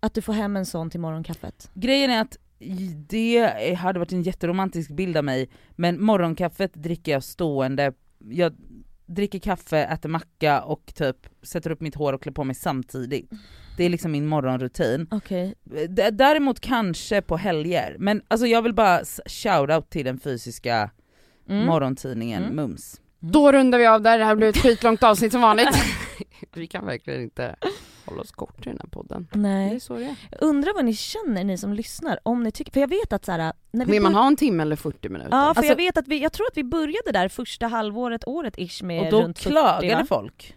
[0.00, 1.70] Att du får hem en sån till morgonkaffet.
[1.74, 2.36] grejen är att
[3.08, 7.92] det hade varit en jätteromantisk bild av mig men morgonkaffet dricker jag stående,
[8.30, 8.52] jag
[9.06, 13.30] dricker kaffe, äter macka och typ sätter upp mitt hår och klär på mig samtidigt.
[13.76, 15.06] Det är liksom min morgonrutin.
[15.10, 15.54] Okej.
[15.88, 20.90] D- Däremot kanske på helger, men alltså jag vill bara shout-out till den fysiska
[21.48, 21.66] Mm.
[21.66, 22.56] morgontidningen Mm.
[22.56, 23.00] Mums.
[23.20, 25.68] Då rundar vi av där, det här blev ett skitlångt avsnitt som vanligt.
[26.54, 27.56] vi kan verkligen inte
[28.08, 29.28] hålla oss kort i den här podden.
[29.32, 29.80] Det är Nej.
[29.80, 30.16] så det är.
[30.30, 33.24] Jag undrar vad ni känner ni som lyssnar, om ni tycker, för jag vet att
[33.24, 35.30] så här, när vi Vill man bör- ha en timme eller 40 minuter?
[35.36, 38.24] Ja för Alltså- jag vet att vi, jag tror att vi började där första halvåret,
[38.28, 40.06] året ish med Och då runt 40 klagade va?
[40.08, 40.56] folk.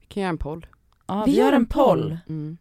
[0.00, 0.66] Vi kan göra en poll.
[1.06, 2.18] Ja, Vi gör en poll.
[2.28, 2.56] Mm.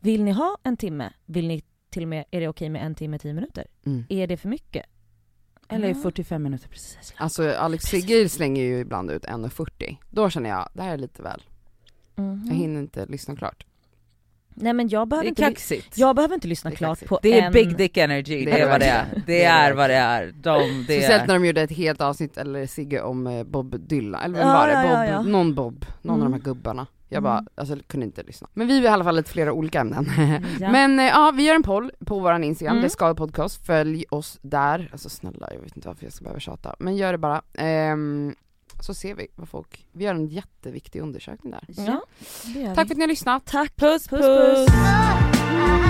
[0.00, 1.12] Vill ni ha en timme?
[1.26, 3.66] Vill ni till och med, är det okej med en timme, tio minuter?
[3.86, 4.04] Mm.
[4.08, 4.86] Är det för mycket?
[5.68, 5.94] Eller Ja.
[5.94, 7.14] 45 minuter precis.
[7.16, 9.96] Alltså Alex Sigrid slänger ju ibland ut 1.40.
[10.10, 11.42] Då känner jag, det här är lite väl.
[12.20, 12.44] Mhm.
[12.48, 13.66] Jag hinner inte lyssna klart.
[14.54, 15.98] Nej men jag Det behöver är inte, kaxigt.
[15.98, 17.52] jag behöver inte lyssna Det är klart på Det är en...
[17.52, 19.22] big dick energy, det, är vad det är.
[19.26, 20.26] Det är vad det är.
[20.26, 21.26] De, det Speciellt är.
[21.26, 24.54] när de gjorde ett helt avsnitt, eller Sigge, om eh, Bob Dylan, eller vem Ja,
[24.54, 24.74] var det?
[24.74, 25.22] Bob, ja, ja.
[25.22, 26.30] Någon Bob, någon av Mm.
[26.32, 26.86] de här gubbarna.
[27.08, 27.22] Jag Mm.
[27.24, 28.48] bara, alltså kunde inte lyssna.
[28.54, 30.06] Men vi har i alla fall lite flera olika ämnen.
[30.60, 30.70] Ja.
[30.72, 32.82] Men eh, ja, vi gör en poll på våran Instagram, Mm.
[32.82, 34.88] det är Skada Podcast, följ oss där.
[34.92, 37.42] Alltså snälla, jag vet inte varför jag ska behöva tjata, men gör det bara.
[37.54, 38.34] Ehm,
[38.84, 41.64] så ser vi vad folk, vi gör en jätteviktig undersökning där.
[41.68, 42.74] Ja, Tack vi.
[42.74, 43.46] för att ni har lyssnat.
[43.46, 43.76] Tack.
[43.76, 44.66] Puss Puss, puss!
[44.66, 45.89] puss.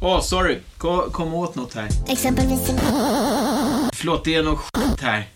[0.00, 0.58] Åh, sorry.
[0.78, 1.88] Kom, kom åt något här.
[2.08, 2.60] Exempelvis
[3.92, 5.28] Förlåt, det är något skit här.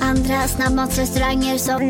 [0.00, 1.80] andra snabbmatsrestauranger som...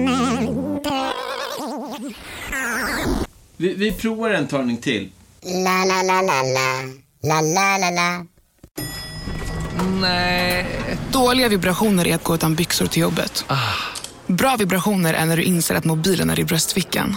[3.57, 5.11] Vi, vi provar en talning till.
[5.43, 6.83] La, la, la, la, la.
[7.23, 8.27] La, la, la, la.
[11.13, 13.45] Dåliga vibrationer är att gå utan byxor till jobbet.
[14.27, 17.17] Bra vibrationer är när du inser att mobilen är i bröstfickan.